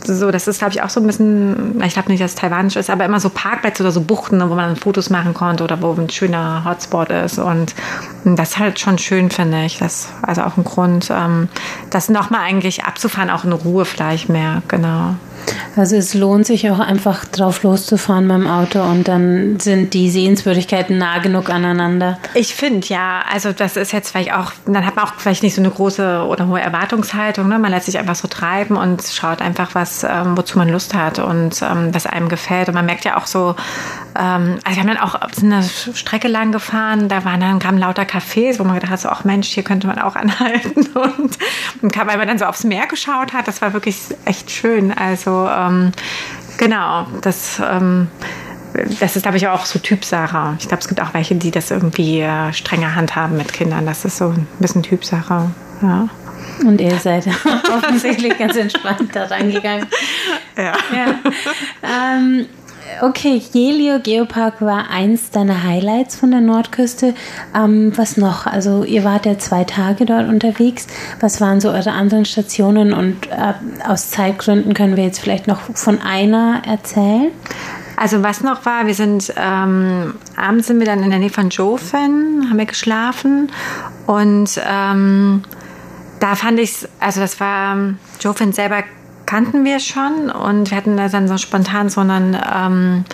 so, 0.04 0.32
das 0.32 0.48
ist, 0.48 0.60
glaube 0.60 0.74
ich, 0.74 0.82
auch 0.82 0.90
so 0.90 1.00
ein 1.00 1.08
bisschen, 1.08 1.82
ich 1.84 1.94
glaube 1.94 2.10
nicht, 2.10 2.22
dass 2.22 2.32
es 2.32 2.36
taiwanisch 2.36 2.76
ist, 2.76 2.90
aber 2.90 3.06
immer 3.06 3.20
so 3.20 3.30
Parkplätze 3.30 3.84
oder 3.84 3.92
so 3.92 4.02
Buchten, 4.02 4.42
wo 4.50 4.56
man 4.56 4.76
Fotos 4.76 5.10
machen 5.10 5.34
konnte 5.34 5.64
oder 5.64 5.82
wo 5.82 5.94
ein 5.94 6.10
schöner 6.10 6.64
Hotspot 6.66 7.10
ist. 7.10 7.40
Und 7.40 7.76
das 8.26 8.52
ist 8.52 8.60
halt 8.60 8.80
schon 8.80 8.98
schön, 8.98 9.30
finde 9.30 9.66
ich. 9.66 9.78
Das 9.78 10.10
also 10.22 10.44
auch 10.44 10.58
ein 10.58 10.64
Grund, 10.64 11.10
ähm, 11.12 11.50
das 11.90 12.10
nochmal 12.10 12.42
eigentlich 12.42 12.84
abzufahren, 12.84 13.30
auch 13.30 13.44
in 13.44 13.52
Ruhe 13.52 13.86
vielleicht 13.86 14.30
mehr, 14.30 14.62
genau. 14.68 15.16
Also 15.76 15.96
es 15.96 16.14
lohnt 16.14 16.46
sich 16.46 16.70
auch 16.70 16.80
einfach 16.80 17.26
drauf 17.26 17.64
loszufahren 17.64 18.28
beim 18.28 18.48
Auto 18.48 18.82
und 18.82 19.08
dann 19.08 19.60
sind 19.60 19.94
die 19.94 20.10
Sehenswürdigkeiten 20.10 20.98
nah 20.98 21.20
genug 21.20 21.50
aneinander. 21.50 22.18
Ich 22.34 22.54
finde 22.56 22.88
ja, 22.88 23.24
also 23.32 23.54
das 23.54 23.78
ist 23.78 23.94
jetzt 23.94 24.12
vielleicht 24.12 24.34
auch, 24.34 24.52
dann 24.66 24.86
hat 24.86 24.96
man 24.96 25.06
auch 25.06 25.14
vielleicht 25.18 25.44
nicht 25.44 25.56
so 25.56 25.62
eine 25.62 25.72
große 25.72 26.26
oder 26.28 26.48
hohe 26.48 26.60
Erwartungshaltung. 26.60 27.48
Ne? 27.48 27.58
Man 27.58 27.72
lässt 27.72 27.86
sich 27.86 27.98
einfach 27.98 28.16
so 28.16 28.28
treiben 28.28 28.76
und 28.76 29.02
schaut 29.04 29.42
einfach, 29.42 29.74
was, 29.74 30.04
ähm, 30.04 30.38
wozu 30.38 30.58
man 30.58 30.70
Lust 30.70 30.94
hat 30.94 31.20
und 31.20 31.62
ähm, 31.62 31.94
was 31.94 32.06
einem 32.06 32.28
gefällt. 32.28 32.68
Und 32.68 32.76
man 32.76 32.86
merkt 32.86 33.06
ja 33.06 33.18
auch 33.18 33.28
so, 33.28 33.56
ähm, 34.16 34.60
also 34.64 34.76
wir 34.76 34.84
haben 34.84 34.88
dann 34.88 34.98
auch 34.98 35.16
eine 35.16 35.64
Strecke 35.64 36.28
lang 36.28 36.52
gefahren, 36.52 37.08
da 37.08 37.24
waren 37.24 37.40
dann 37.40 37.60
kamen 37.60 37.78
lauter 37.78 38.04
Cafés, 38.04 38.60
wo 38.60 38.64
man 38.64 38.76
gedacht 38.76 38.92
hat, 38.92 39.00
so, 39.00 39.10
ach 39.10 39.24
Mensch, 39.24 39.48
hier 39.50 39.64
könnte 39.64 39.88
man 39.88 40.00
auch 40.00 40.16
anhalten. 40.22 40.88
Und, 40.94 41.38
und 41.82 41.98
weil 41.98 42.18
man 42.18 42.28
dann 42.28 42.38
so 42.38 42.46
aufs 42.46 42.64
Meer 42.64 42.88
geschaut 42.88 43.34
hat, 43.34 43.48
das 43.48 43.62
war 43.62 43.74
wirklich 43.74 43.98
echt 44.26 44.52
schön. 44.52 44.92
Also 44.92 45.48
ähm, 45.50 45.92
genau, 46.58 47.08
das, 47.22 47.62
ähm, 47.64 48.08
das 49.00 49.16
ist, 49.16 49.24
glaube 49.24 49.38
ich, 49.38 49.48
auch 49.48 49.66
so 49.66 49.80
Typsache. 49.80 50.56
Ich 50.60 50.68
glaube, 50.68 50.82
es 50.82 50.88
gibt 50.88 51.02
auch 51.02 51.14
welche, 51.14 51.36
die 51.36 51.52
das 51.52 51.72
irgendwie 51.72 52.22
äh, 52.22 52.54
strenger 52.54 52.96
handhaben 52.96 53.38
mit 53.38 53.54
Kindern. 53.54 53.86
Das 53.86 54.06
ist 54.06 54.18
so 54.18 54.30
ein 54.30 54.48
bisschen 54.60 54.84
Typsache. 54.84 55.52
Ja. 55.82 56.08
Und 56.66 56.80
ihr 56.80 56.98
seid 57.00 57.28
offensichtlich 57.76 58.38
ganz 58.38 58.56
entspannt 58.56 59.16
da 59.16 59.26
reingegangen. 59.26 59.88
Ja. 60.58 60.74
ja. 60.94 61.20
Ähm, 61.84 62.46
Okay, 63.02 63.42
Jelio 63.54 64.00
Geopark 64.00 64.62
war 64.62 64.90
eins 64.90 65.32
deiner 65.32 65.64
Highlights 65.64 66.16
von 66.16 66.32
der 66.32 66.42
Nordküste. 66.42 67.14
Ähm, 67.56 67.94
was 67.96 68.18
noch? 68.18 68.46
Also 68.46 68.84
ihr 68.84 69.04
wart 69.04 69.26
ja 69.26 69.38
zwei 69.38 69.64
Tage 69.64 70.06
dort 70.06 70.28
unterwegs. 70.28 70.88
Was 71.20 71.40
waren 71.40 71.62
so 71.62 71.70
eure 71.70 71.92
anderen 71.92 72.26
Stationen? 72.26 72.94
Und 72.94 73.28
äh, 73.28 73.54
aus 73.88 74.12
Zeitgründen 74.12 74.74
können 74.74 74.98
wir 74.98 75.04
jetzt 75.04 75.20
vielleicht 75.20 75.48
noch 75.48 75.62
von 75.62 76.02
einer 76.02 76.62
erzählen. 76.66 77.32
Also 77.96 78.24
was 78.24 78.42
noch 78.42 78.66
war, 78.66 78.88
wir 78.88 78.96
sind 78.96 79.34
ähm, 79.38 80.16
abends 80.36 80.68
sind 80.68 80.80
wir 80.80 80.88
dann 80.88 81.04
in 81.04 81.12
der 81.12 81.20
Nähe 81.20 81.30
von 81.30 81.50
Jofen, 81.50 82.48
haben 82.50 82.58
wir 82.58 82.66
geschlafen 82.66 83.52
und 84.08 84.60
ähm, 84.68 85.44
da 86.20 86.36
fand 86.36 86.60
ich 86.60 86.88
also 87.00 87.20
das 87.20 87.40
war 87.40 87.78
Jofen 88.20 88.54
selber 88.54 88.84
kannten 89.32 89.64
wir 89.64 89.80
schon 89.80 90.30
und 90.30 90.72
wir 90.72 90.78
hatten 90.78 90.98
da 90.98 91.08
dann 91.08 91.26
so 91.30 91.38
spontan 91.38 91.88
so 91.88 92.02
einen 92.02 92.36
ähm, 92.54 93.06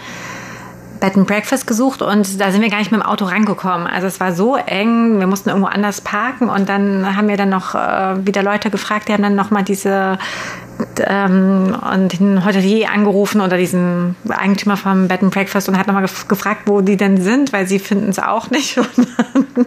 Bed 0.99 1.15
and 1.15 1.27
Breakfast 1.27 1.67
gesucht 1.67 2.01
und 2.01 2.41
da 2.41 2.51
sind 2.51 2.63
wir 2.63 2.71
gar 2.71 2.80
nicht 2.80 2.91
mit 2.91 2.99
dem 2.99 3.06
Auto 3.06 3.25
rangekommen. 3.25 3.86
Also 3.86 4.08
es 4.08 4.19
war 4.19 4.34
so 4.34 4.56
eng, 4.56 5.19
wir 5.19 5.27
mussten 5.27 5.49
irgendwo 5.49 5.67
anders 5.67 6.01
parken 6.01 6.49
und 6.49 6.69
dann 6.69 7.15
haben 7.15 7.27
wir 7.27 7.38
dann 7.38 7.49
noch 7.49 7.75
äh, 7.75 8.25
wieder 8.25 8.41
Leute 8.41 8.71
gefragt, 8.71 9.10
die 9.10 9.13
haben 9.13 9.21
dann 9.21 9.36
nochmal 9.36 9.63
diese 9.63 10.17
ähm, 11.05 11.75
und 11.93 12.19
den 12.19 12.45
Hotelier 12.45 12.91
angerufen 12.91 13.41
oder 13.41 13.57
diesen 13.57 14.15
Eigentümer 14.29 14.77
vom 14.77 15.07
Bed 15.07 15.23
and 15.23 15.33
Breakfast 15.33 15.69
und 15.69 15.77
hat 15.77 15.88
nochmal 15.88 16.03
gef 16.03 16.27
gefragt, 16.27 16.62
wo 16.65 16.81
die 16.81 16.97
denn 16.97 17.21
sind, 17.21 17.53
weil 17.53 17.67
sie 17.67 17.79
finden 17.79 18.10
es 18.10 18.19
auch 18.19 18.49
nicht. 18.49 18.77
Und 18.97 19.07
dann 19.57 19.65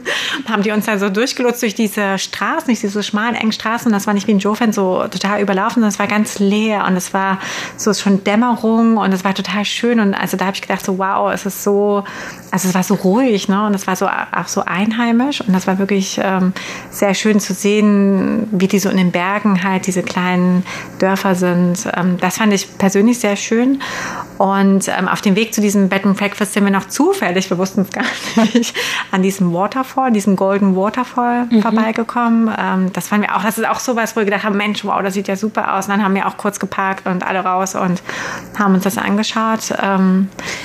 haben 0.48 0.62
die 0.62 0.70
uns 0.70 0.86
dann 0.86 0.98
so 0.98 1.08
durchgelotst 1.08 1.62
durch 1.62 1.74
diese 1.74 2.18
Straßen, 2.18 2.66
durch 2.66 2.80
diese 2.80 3.02
schmalen, 3.02 3.34
engen 3.34 3.52
Straßen. 3.52 3.86
Und 3.86 3.92
das 3.92 4.06
war 4.06 4.14
nicht 4.14 4.26
wie 4.26 4.32
ein 4.32 4.38
Joe-Fan 4.38 4.72
so 4.72 5.06
total 5.08 5.40
überlaufen, 5.40 5.74
sondern 5.74 5.90
es 5.90 5.98
war 5.98 6.06
ganz 6.06 6.38
leer 6.38 6.84
und 6.86 6.96
es 6.96 7.14
war 7.14 7.38
so 7.76 7.92
schon 7.92 8.24
Dämmerung 8.24 8.96
und 8.96 9.12
es 9.12 9.24
war 9.24 9.34
total 9.34 9.64
schön. 9.64 10.00
Und 10.00 10.14
also 10.14 10.36
da 10.36 10.46
habe 10.46 10.54
ich 10.54 10.62
gedacht, 10.62 10.84
so 10.84 10.98
wow, 10.98 11.32
es 11.32 11.46
ist 11.46 11.62
so, 11.62 12.04
also 12.50 12.68
es 12.68 12.74
war 12.74 12.82
so 12.82 12.94
ruhig, 12.94 13.48
ne? 13.48 13.66
Und 13.66 13.74
es 13.74 13.86
war 13.86 13.96
so 13.96 14.06
auch 14.06 14.48
so 14.48 14.64
einheimisch 14.64 15.40
und 15.40 15.52
das 15.52 15.66
war 15.66 15.78
wirklich 15.78 16.20
ähm, 16.22 16.52
sehr 16.90 17.14
schön 17.14 17.40
zu 17.40 17.54
sehen, 17.54 18.48
wie 18.52 18.68
die 18.68 18.78
so 18.78 18.88
in 18.88 18.96
den 18.96 19.10
Bergen 19.10 19.62
halt 19.62 19.86
diese 19.86 20.02
kleinen 20.02 20.64
Dörfer 20.98 21.19
sind. 21.34 21.86
Ähm, 21.96 22.16
das 22.20 22.38
fand 22.38 22.52
ich 22.52 22.78
persönlich 22.78 23.18
sehr 23.18 23.36
schön. 23.36 23.80
Und 24.38 24.88
ähm, 24.88 25.06
auf 25.06 25.20
dem 25.20 25.36
Weg 25.36 25.52
zu 25.52 25.60
diesem 25.60 25.88
Bed 25.88 26.06
and 26.06 26.16
Breakfast 26.16 26.54
sind 26.54 26.64
wir 26.64 26.70
noch 26.70 26.88
zufällig, 26.88 27.50
wir 27.50 27.58
wussten 27.58 27.82
es 27.82 27.90
gar 27.90 28.04
nicht, 28.54 28.74
an 29.10 29.22
diesem 29.22 29.52
Waterfall, 29.52 30.12
diesem 30.12 30.34
Golden 30.34 30.76
Waterfall 30.76 31.46
mhm. 31.50 31.60
vorbeigekommen. 31.60 32.50
Ähm, 32.58 32.92
das 32.92 33.08
fanden 33.08 33.26
wir 33.26 33.36
auch, 33.36 33.42
das 33.42 33.58
ist 33.58 33.68
auch 33.68 33.80
sowas, 33.80 34.16
wo 34.16 34.20
wir 34.20 34.24
gedacht 34.24 34.44
haben, 34.44 34.56
Mensch, 34.56 34.84
wow, 34.84 35.02
das 35.02 35.14
sieht 35.14 35.28
ja 35.28 35.36
super 35.36 35.76
aus. 35.76 35.86
Und 35.86 35.92
dann 35.92 36.04
haben 36.04 36.14
wir 36.14 36.26
auch 36.26 36.36
kurz 36.38 36.58
geparkt 36.58 37.06
und 37.06 37.26
alle 37.26 37.40
raus 37.40 37.74
und 37.74 38.02
haben 38.58 38.74
uns 38.74 38.84
das 38.84 38.96
angeschaut. 38.96 39.70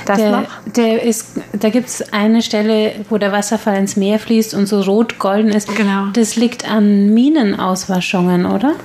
Das 0.06 0.18
der, 0.18 0.32
noch? 0.32 0.48
Der 0.76 1.04
ist, 1.04 1.41
da 1.54 1.70
gibt 1.70 1.89
es 1.89 2.13
eine 2.13 2.41
Stelle, 2.41 2.94
wo 3.10 3.18
der 3.18 3.32
Wasserfall 3.32 3.76
ins 3.76 3.96
Meer 3.96 4.20
fließt 4.20 4.54
und 4.54 4.68
so 4.68 4.82
rot-golden 4.82 5.52
ist. 5.52 5.76
Genau. 5.76 6.08
Das 6.13 6.36
liegt 6.36 6.70
an 6.70 7.13
Minenauswaschungen, 7.13 8.46
oder? 8.46 8.76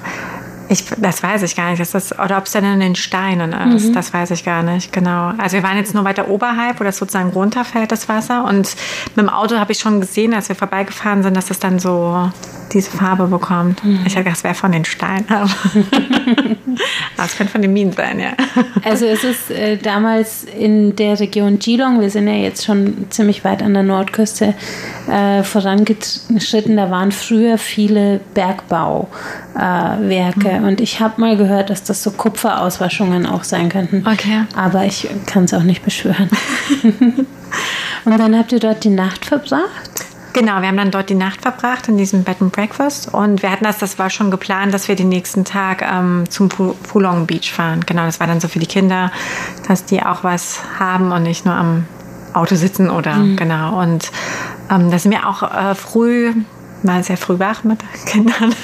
Ich, 0.70 0.84
das 0.98 1.20
weiß 1.20 1.42
ich 1.42 1.56
gar 1.56 1.70
nicht. 1.70 1.80
Das 1.80 1.96
ist, 1.96 2.16
oder 2.16 2.38
ob 2.38 2.46
es 2.46 2.52
dann 2.52 2.64
in 2.64 2.78
den 2.78 2.94
Steinen 2.94 3.52
ist, 3.74 3.88
mhm. 3.88 3.92
das 3.92 4.14
weiß 4.14 4.30
ich 4.30 4.44
gar 4.44 4.62
nicht. 4.62 4.92
Genau. 4.92 5.32
Also 5.36 5.56
wir 5.56 5.64
waren 5.64 5.76
jetzt 5.76 5.94
nur 5.94 6.04
weiter 6.04 6.28
oberhalb, 6.28 6.78
wo 6.78 6.84
das 6.84 6.96
sozusagen 6.96 7.30
runterfällt, 7.30 7.90
das 7.90 8.08
Wasser. 8.08 8.44
Und 8.44 8.76
mit 9.16 9.26
dem 9.26 9.28
Auto 9.28 9.58
habe 9.58 9.72
ich 9.72 9.80
schon 9.80 10.00
gesehen, 10.00 10.32
als 10.32 10.48
wir 10.48 10.54
vorbeigefahren 10.54 11.24
sind, 11.24 11.36
dass 11.36 11.50
es 11.50 11.58
dann 11.58 11.80
so 11.80 12.30
diese 12.72 12.90
Farbe 12.90 13.26
bekommt. 13.26 13.84
Mhm. 13.84 14.00
Ich 14.06 14.14
habe 14.14 14.24
gedacht, 14.24 14.38
es 14.38 14.44
wäre 14.44 14.54
von 14.54 14.72
den 14.72 14.84
Steinen. 14.84 15.26
Aber 15.28 15.50
es 17.24 17.36
könnte 17.36 17.52
von 17.52 17.62
den 17.62 17.72
Minen 17.72 17.92
sein, 17.92 18.20
ja. 18.20 18.32
Also 18.84 19.06
es 19.06 19.24
ist 19.24 19.50
äh, 19.50 19.76
damals 19.76 20.44
in 20.44 20.96
der 20.96 21.18
Region 21.18 21.58
Geelong, 21.58 22.00
wir 22.00 22.10
sind 22.10 22.28
ja 22.28 22.34
jetzt 22.34 22.64
schon 22.64 23.06
ziemlich 23.10 23.44
weit 23.44 23.62
an 23.62 23.74
der 23.74 23.82
Nordküste 23.82 24.54
äh, 25.08 25.42
vorangeschritten, 25.42 26.76
da 26.76 26.90
waren 26.90 27.12
früher 27.12 27.58
viele 27.58 28.20
Bergbauwerke. 28.34 29.08
Äh, 30.48 30.60
mhm. 30.60 30.66
Und 30.66 30.80
ich 30.80 31.00
habe 31.00 31.20
mal 31.20 31.36
gehört, 31.36 31.70
dass 31.70 31.84
das 31.84 32.02
so 32.02 32.10
Kupferauswaschungen 32.10 33.26
auch 33.26 33.44
sein 33.44 33.68
könnten. 33.68 34.06
Okay. 34.06 34.44
Aber 34.56 34.84
ich 34.84 35.08
kann 35.26 35.44
es 35.44 35.54
auch 35.54 35.62
nicht 35.62 35.82
beschwören. 35.84 36.28
Und 38.04 38.18
dann 38.18 38.36
habt 38.36 38.52
ihr 38.52 38.60
dort 38.60 38.84
die 38.84 38.90
Nacht 38.90 39.26
verbracht? 39.26 40.09
Genau, 40.32 40.60
wir 40.60 40.68
haben 40.68 40.76
dann 40.76 40.90
dort 40.90 41.10
die 41.10 41.14
Nacht 41.14 41.42
verbracht 41.42 41.88
in 41.88 41.98
diesem 41.98 42.22
Bed 42.24 42.40
and 42.40 42.52
Breakfast 42.52 43.12
und 43.12 43.42
wir 43.42 43.50
hatten 43.50 43.64
das, 43.64 43.78
das 43.78 43.98
war 43.98 44.10
schon 44.10 44.30
geplant, 44.30 44.72
dass 44.72 44.88
wir 44.88 44.94
den 44.94 45.08
nächsten 45.08 45.44
Tag 45.44 45.82
ähm, 45.82 46.24
zum 46.28 46.48
Pulong 46.48 47.26
Beach 47.26 47.52
fahren. 47.52 47.84
Genau, 47.84 48.04
das 48.06 48.20
war 48.20 48.26
dann 48.26 48.40
so 48.40 48.48
für 48.48 48.58
die 48.58 48.66
Kinder, 48.66 49.10
dass 49.66 49.84
die 49.84 50.02
auch 50.02 50.22
was 50.22 50.60
haben 50.78 51.12
und 51.12 51.24
nicht 51.24 51.44
nur 51.44 51.54
am 51.54 51.86
Auto 52.32 52.54
sitzen 52.54 52.90
oder 52.90 53.16
mhm. 53.16 53.36
genau. 53.36 53.80
Und 53.80 54.10
ähm, 54.70 54.90
da 54.90 54.98
sind 54.98 55.10
wir 55.10 55.28
auch 55.28 55.42
äh, 55.42 55.74
früh 55.74 56.32
mal 56.82 57.02
sehr 57.02 57.16
früh 57.16 57.38
wach 57.38 57.64
mit 57.64 57.80
Kindern, 58.06 58.54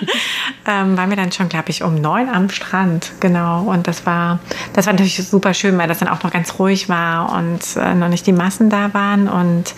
ähm, 0.66 0.96
waren 0.96 1.10
wir 1.10 1.16
dann 1.16 1.32
schon, 1.32 1.48
glaube 1.48 1.70
ich, 1.70 1.82
um 1.82 1.96
neun 1.96 2.28
am 2.28 2.48
Strand. 2.50 3.12
Genau. 3.20 3.62
Und 3.62 3.88
das 3.88 4.06
war, 4.06 4.38
das 4.72 4.86
war 4.86 4.92
natürlich 4.92 5.26
super 5.26 5.54
schön, 5.54 5.76
weil 5.78 5.88
das 5.88 5.98
dann 5.98 6.08
auch 6.08 6.22
noch 6.22 6.30
ganz 6.30 6.58
ruhig 6.58 6.88
war 6.88 7.32
und 7.32 7.60
äh, 7.76 7.94
noch 7.94 8.08
nicht 8.08 8.26
die 8.26 8.32
Massen 8.32 8.70
da 8.70 8.94
waren. 8.94 9.28
Und 9.28 9.74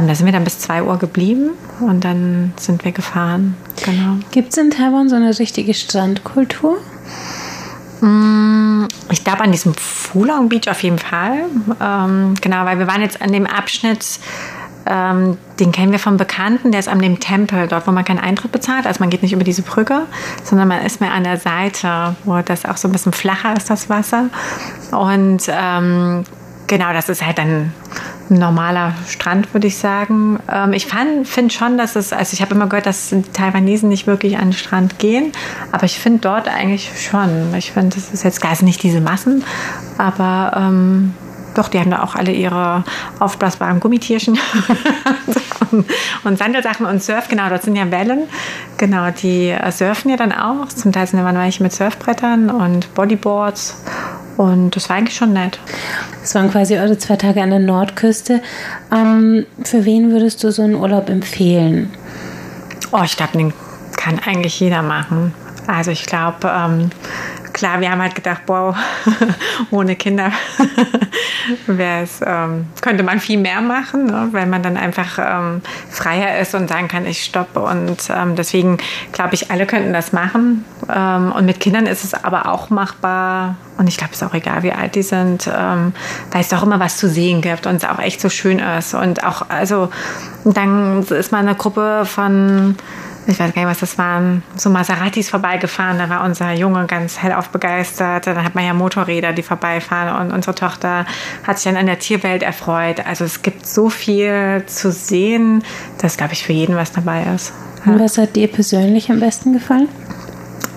da 0.00 0.14
sind 0.14 0.26
wir 0.26 0.32
dann 0.32 0.44
bis 0.44 0.58
zwei 0.58 0.82
Uhr 0.82 0.98
geblieben 0.98 1.50
und 1.80 2.04
dann 2.04 2.52
sind 2.56 2.84
wir 2.84 2.92
gefahren. 2.92 3.56
Genau. 3.84 4.18
Gibt 4.30 4.52
es 4.52 4.58
in 4.58 4.70
Taiwan 4.70 5.08
so 5.08 5.16
eine 5.16 5.38
richtige 5.38 5.74
Strandkultur? 5.74 6.78
Mm, 8.00 8.86
ich 9.10 9.24
glaube 9.24 9.40
an 9.40 9.52
diesem 9.52 9.74
Fulong 9.74 10.48
Beach 10.48 10.68
auf 10.68 10.82
jeden 10.82 10.98
Fall. 10.98 11.44
Ähm, 11.80 12.34
genau, 12.40 12.64
weil 12.64 12.78
wir 12.78 12.86
waren 12.86 13.00
jetzt 13.00 13.22
an 13.22 13.32
dem 13.32 13.46
Abschnitt 13.46 14.20
ähm, 14.88 15.36
den 15.58 15.72
kennen 15.72 15.90
wir 15.90 15.98
vom 15.98 16.16
Bekannten, 16.16 16.70
der 16.70 16.78
ist 16.78 16.88
an 16.88 17.00
dem 17.00 17.18
Tempel, 17.18 17.66
dort, 17.66 17.86
wo 17.88 17.90
man 17.90 18.04
keinen 18.04 18.20
Eintritt 18.20 18.52
bezahlt. 18.52 18.86
Also 18.86 19.00
man 19.00 19.10
geht 19.10 19.22
nicht 19.22 19.32
über 19.32 19.42
diese 19.42 19.62
Brücke, 19.62 20.02
sondern 20.44 20.68
man 20.68 20.84
ist 20.86 21.00
mehr 21.00 21.12
an 21.12 21.24
der 21.24 21.38
Seite, 21.38 22.14
wo 22.24 22.40
das 22.40 22.64
auch 22.64 22.76
so 22.76 22.86
ein 22.86 22.92
bisschen 22.92 23.12
flacher 23.12 23.56
ist, 23.56 23.68
das 23.68 23.90
Wasser. 23.90 24.28
Und 24.92 25.42
ähm, 25.48 26.22
genau, 26.68 26.92
das 26.92 27.08
ist 27.08 27.26
halt 27.26 27.38
ein 28.30 28.38
normaler 28.38 28.94
Strand, 29.08 29.52
würde 29.54 29.66
ich 29.66 29.76
sagen. 29.76 30.38
Ähm, 30.52 30.72
ich 30.72 30.86
finde 30.86 31.50
schon, 31.52 31.78
dass 31.78 31.96
es, 31.96 32.12
also 32.12 32.34
ich 32.34 32.42
habe 32.42 32.54
immer 32.54 32.66
gehört, 32.66 32.86
dass 32.86 33.10
die 33.10 33.22
Taiwanesen 33.22 33.88
nicht 33.88 34.06
wirklich 34.06 34.36
an 34.36 34.48
den 34.48 34.52
Strand 34.52 34.98
gehen, 34.98 35.32
aber 35.72 35.84
ich 35.84 35.98
finde 35.98 36.20
dort 36.20 36.48
eigentlich 36.48 36.90
schon. 37.00 37.54
Ich 37.56 37.72
finde, 37.72 37.96
das 37.96 38.12
ist 38.12 38.24
jetzt 38.24 38.40
gar 38.40 38.62
nicht 38.62 38.82
diese 38.82 39.00
Massen, 39.00 39.44
aber 39.98 40.52
ähm, 40.56 41.14
doch, 41.56 41.68
die 41.68 41.78
haben 41.78 41.90
da 41.90 42.02
auch 42.02 42.14
alle 42.14 42.32
ihre 42.32 42.84
aufblasbaren 43.18 43.80
Gummitierchen 43.80 44.38
und 46.24 46.38
Sandelsachen 46.38 46.84
und 46.86 47.02
Surf. 47.02 47.28
Genau, 47.28 47.48
dort 47.48 47.62
sind 47.62 47.76
ja 47.76 47.90
Wellen. 47.90 48.24
Genau, 48.76 49.10
die 49.10 49.48
äh, 49.48 49.72
surfen 49.72 50.10
ja 50.10 50.16
dann 50.16 50.32
auch. 50.32 50.68
Zum 50.68 50.92
Teil 50.92 51.06
sind 51.06 51.18
da 51.18 51.32
manche 51.32 51.62
mit 51.62 51.72
Surfbrettern 51.72 52.50
und 52.50 52.92
Bodyboards. 52.94 53.82
Und 54.36 54.76
das 54.76 54.88
war 54.88 54.96
eigentlich 54.96 55.16
schon 55.16 55.32
nett. 55.32 55.58
Das 56.20 56.34
waren 56.34 56.50
quasi 56.50 56.76
eure 56.76 56.98
zwei 56.98 57.16
Tage 57.16 57.42
an 57.42 57.50
der 57.50 57.58
Nordküste. 57.58 58.42
Ähm, 58.92 59.46
für 59.64 59.84
wen 59.84 60.10
würdest 60.10 60.44
du 60.44 60.50
so 60.50 60.62
einen 60.62 60.74
Urlaub 60.74 61.08
empfehlen? 61.08 61.90
Oh, 62.92 63.02
ich 63.04 63.16
glaube, 63.16 63.38
den 63.38 63.52
kann 63.96 64.18
eigentlich 64.18 64.60
jeder 64.60 64.82
machen. 64.82 65.32
Also 65.66 65.90
ich 65.90 66.06
glaube, 66.06 66.48
ähm, 66.48 66.90
klar, 67.56 67.80
wir 67.80 67.90
haben 67.90 68.02
halt 68.02 68.14
gedacht, 68.14 68.42
wow, 68.48 68.76
ohne 69.70 69.96
Kinder 69.96 70.30
ähm, 71.68 72.66
könnte 72.82 73.02
man 73.02 73.18
viel 73.18 73.38
mehr 73.38 73.62
machen, 73.62 74.04
ne? 74.04 74.28
weil 74.32 74.44
man 74.44 74.62
dann 74.62 74.76
einfach 74.76 75.18
ähm, 75.18 75.62
freier 75.88 76.38
ist 76.38 76.54
und 76.54 76.68
sagen 76.68 76.86
kann, 76.86 77.06
ich 77.06 77.24
stoppe. 77.24 77.60
Und 77.60 78.10
ähm, 78.14 78.36
deswegen 78.36 78.76
glaube 79.12 79.34
ich, 79.34 79.50
alle 79.50 79.64
könnten 79.64 79.94
das 79.94 80.12
machen. 80.12 80.66
Ähm, 80.94 81.32
und 81.32 81.46
mit 81.46 81.58
Kindern 81.58 81.86
ist 81.86 82.04
es 82.04 82.12
aber 82.12 82.52
auch 82.52 82.68
machbar. 82.68 83.56
Und 83.78 83.88
ich 83.88 83.96
glaube, 83.96 84.12
es 84.12 84.20
ist 84.20 84.28
auch 84.28 84.34
egal, 84.34 84.62
wie 84.62 84.72
alt 84.72 84.94
die 84.94 85.02
sind, 85.02 85.50
ähm, 85.50 85.94
weil 86.32 86.42
es 86.42 86.50
doch 86.50 86.62
immer 86.62 86.78
was 86.78 86.98
zu 86.98 87.08
sehen 87.08 87.40
gibt 87.40 87.66
und 87.66 87.76
es 87.76 87.84
auch 87.86 87.98
echt 87.98 88.20
so 88.20 88.28
schön 88.28 88.58
ist. 88.58 88.92
Und 88.92 89.24
auch, 89.24 89.48
also, 89.48 89.88
dann 90.44 91.02
ist 91.04 91.32
mal 91.32 91.38
eine 91.38 91.54
Gruppe 91.54 92.04
von 92.04 92.76
ich 93.26 93.40
weiß 93.40 93.52
gar 93.54 93.62
nicht, 93.62 93.70
was 93.70 93.80
das 93.80 93.98
waren, 93.98 94.42
so 94.56 94.70
Maseratis 94.70 95.28
vorbeigefahren. 95.28 95.98
Da 95.98 96.08
war 96.08 96.24
unser 96.24 96.52
Junge 96.52 96.86
ganz 96.86 97.22
hellauf 97.22 97.48
begeistert. 97.48 98.26
Dann 98.26 98.44
hat 98.44 98.54
man 98.54 98.64
ja 98.64 98.72
Motorräder, 98.72 99.32
die 99.32 99.42
vorbeifahren. 99.42 100.26
Und 100.26 100.32
unsere 100.32 100.54
Tochter 100.54 101.06
hat 101.44 101.58
sich 101.58 101.64
dann 101.64 101.76
an 101.76 101.86
der 101.86 101.98
Tierwelt 101.98 102.42
erfreut. 102.42 103.04
Also 103.04 103.24
es 103.24 103.42
gibt 103.42 103.66
so 103.66 103.90
viel 103.90 104.62
zu 104.66 104.92
sehen, 104.92 105.64
dass, 105.98 106.16
glaube 106.16 106.34
ich, 106.34 106.44
für 106.44 106.52
jeden 106.52 106.76
was 106.76 106.92
dabei 106.92 107.24
ist. 107.34 107.52
Ja. 107.84 107.92
Und 107.92 108.00
was 108.00 108.16
hat 108.16 108.36
dir 108.36 108.48
persönlich 108.48 109.10
am 109.10 109.20
besten 109.20 109.52
gefallen? 109.52 109.88